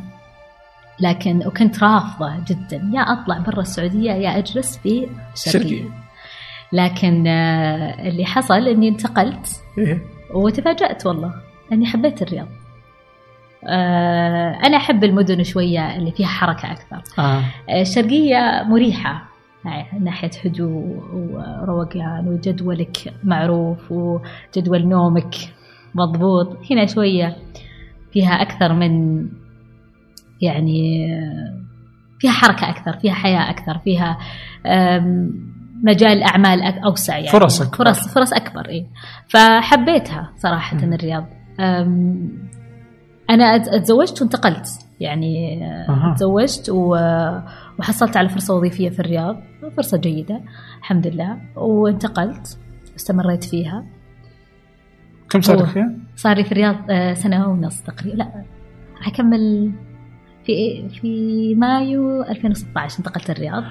[1.01, 5.85] لكن وكنت رافضة جدا يا أطلع برا السعودية يا أجلس في شرقية.
[6.73, 10.03] لكن آه، اللي حصل إني انتقلت إيه.
[10.35, 11.35] وتفاجأت والله
[11.73, 12.49] إني حبيت الرياض
[13.65, 17.43] آه، أنا أحب المدن شوية اللي فيها حركة أكثر آه.
[17.81, 19.29] الشرقية مريحة
[19.65, 25.35] من ناحية هدوء وروقان وجدولك معروف وجدول نومك
[25.95, 27.37] مضبوط هنا شوية
[28.13, 29.23] فيها أكثر من
[30.41, 31.09] يعني
[32.19, 34.19] فيها حركة أكثر فيها حياة أكثر فيها
[35.83, 37.77] مجال أعمال أوسع يعني فرص أكبر.
[37.77, 38.87] فرص فرص أكبر إيه
[39.29, 40.93] فحبيتها صراحة مم.
[40.93, 41.27] الرياض
[43.31, 44.69] أت- أتزوجت وانتقلت
[45.01, 46.15] يعني آه،.
[46.15, 49.37] تزوجت وحصلت على فرصة وظيفية في الرياض
[49.77, 50.41] فرصة جيدة
[50.79, 52.59] الحمد لله وانتقلت
[52.97, 53.85] استمريت فيها
[55.31, 58.45] كم صار فيها؟ صار لي في الرياض آه، سنة ونص تقريبا لا
[58.97, 59.73] راح أكمل
[60.49, 63.65] في في مايو 2016 انتقلت الرياض.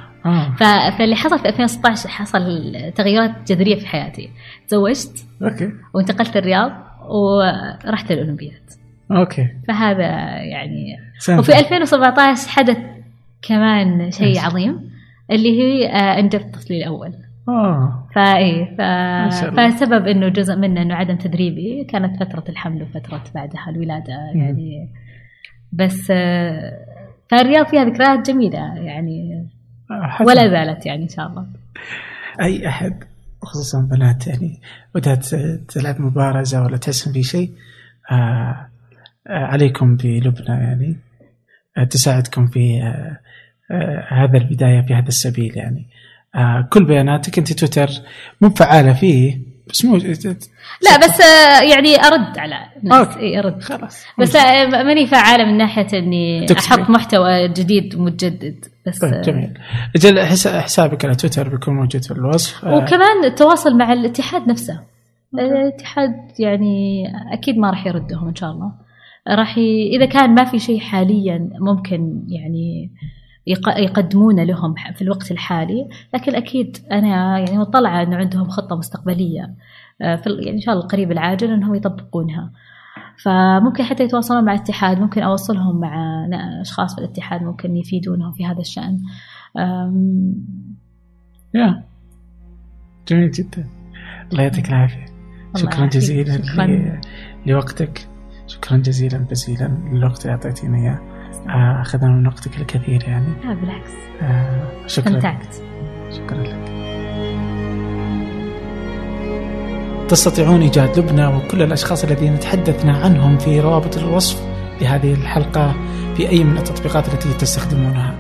[0.58, 4.30] ف- فاللي حصل في 2016 حصل تغيرات جذرية في حياتي.
[4.68, 5.70] تزوجت okay.
[5.94, 6.72] وانتقلت الرياض
[7.10, 8.62] ورحت الأولمبياد.
[9.12, 9.48] okay.
[9.68, 10.04] فهذا
[10.42, 11.40] يعني سنة.
[11.40, 12.78] وفي 2017 حدث
[13.42, 14.40] كمان شيء.
[14.40, 14.90] عظيم
[15.32, 17.14] اللي هي آه، انجبت طفلي الأول.
[17.50, 18.08] آه.
[18.16, 18.82] فاي ف...
[18.82, 19.70] الله.
[19.70, 24.90] فسبب إنه جزء منه إنه عدم تدريبي كانت فترة الحمل وفترة بعدها الولادة يعني
[25.72, 26.86] بس آه،
[27.32, 29.48] فالرياض فيها ذكريات جميلة يعني
[29.90, 30.26] حسن.
[30.26, 31.46] ولا زالت يعني إن شاء الله.
[32.42, 33.04] أي احد
[33.42, 34.62] خصوصا بنات يعني
[34.96, 35.26] بدات
[35.70, 37.52] تلعب مبارزة ولا تحسن في شيء
[38.12, 38.68] آه
[39.28, 40.96] آه عليكم بلبنى يعني.
[41.90, 43.20] تساعدكم في آه
[43.72, 45.88] آه هذا البداية في هذا السبيل يعني.
[46.36, 47.90] آه كل بياناتك أنت تويتر
[48.42, 49.47] مو فعالة فيه.
[49.70, 49.96] بس مو
[50.82, 53.08] لا بس آه، يعني أرد على الناس.
[53.08, 53.20] okay.
[53.20, 53.62] اي أرد.
[53.64, 54.04] خلاص.
[54.20, 56.52] بس لا ماني فعالة من ناحية إني.
[56.52, 59.54] أحط محتوى جديد ومتجدد بس طيب آه، جميل.
[59.96, 62.66] إجل حسا- حسابك على تويتر بيكون موجود في الوصف.
[62.66, 64.80] آه، وكمان التواصل مع الاتحاد نفسه.
[65.34, 68.72] الاتحاد يعني أكيد ما راح يردهم إن شاء الله.
[69.28, 69.90] راح ي...
[69.96, 72.90] إذا كان ما في شيء حاليا ممكن يعني.
[73.78, 75.88] يقدمونه لهم في الوقت الحالي.
[76.14, 79.56] لكن أكيد أنا يعني مطلعة إنه عندهم خطة مستقبلية.
[80.02, 82.52] آه، في يعني إن شاء الله القريب العاجل إنهم يطبقونها.
[83.24, 85.00] فممكن حتى يتواصلون مع الاتحاد.
[85.00, 86.26] ممكن أوصلهم مع
[86.62, 89.00] أشخاص في الاتحاد ممكن يفيدونهم في هذا الشأن.
[89.58, 90.34] أم،
[91.54, 91.84] يا.
[93.08, 93.68] جميل جدا.
[94.32, 95.06] الله يعطيك العافية.
[95.56, 95.86] الله شكرا.
[95.86, 97.02] جزيلا شكراً.
[97.46, 98.08] لوقتك.
[98.48, 101.17] شكرا جزيلا جزيلا للوقت اللي اعطيتينا إياه.
[101.50, 103.34] آه، أخذنا من وقتك الكثير يعني.
[103.44, 103.92] لا بالعكس.
[104.22, 105.08] آه، شكرا.
[105.08, 105.56] استمتعت
[106.12, 106.78] شكرا لك.
[110.10, 114.42] تستطيعون إيجاد لبنى وكل الأشخاص الذين تحدثنا عنهم في روابط الوصف
[114.82, 115.76] لهذه الحلقة
[116.18, 118.16] في أي من التطبيقات التي تستخدمونها.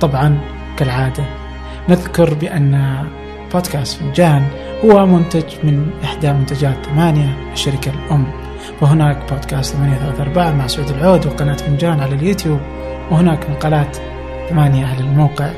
[0.00, 0.40] طبعا
[0.76, 1.24] كالعادة
[1.88, 3.04] نذكر بأن
[3.52, 4.46] بودكاست فنجان
[4.84, 8.43] هو منتج من إحدى منتجات ثمانية الشركة الأم.
[8.80, 12.60] وهناك بودكاست 834 مع سعود العود وقناة فنجان على اليوتيوب
[13.10, 13.96] وهناك مقالات
[14.50, 15.50] ثمانية على الموقع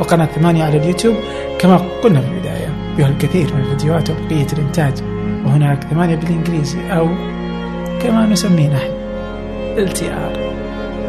[0.00, 1.16] وقناة ثمانية على اليوتيوب
[1.58, 4.92] كما قلنا في البداية فيها الكثير من الفيديوهات وبقية الإنتاج.
[5.46, 7.08] وهناك ثمانية بالإنجليزي أو
[8.02, 8.90] كما نسميه نحن
[9.88, 10.38] LTR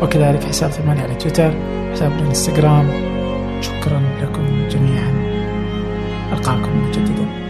[0.04, 1.54] وكذلك حساب ثمانية على تويتر
[1.92, 2.88] حساب الإنستغرام.
[3.62, 5.14] شكرا لكم جميعا.
[6.34, 7.43] ألقاكم مجددا.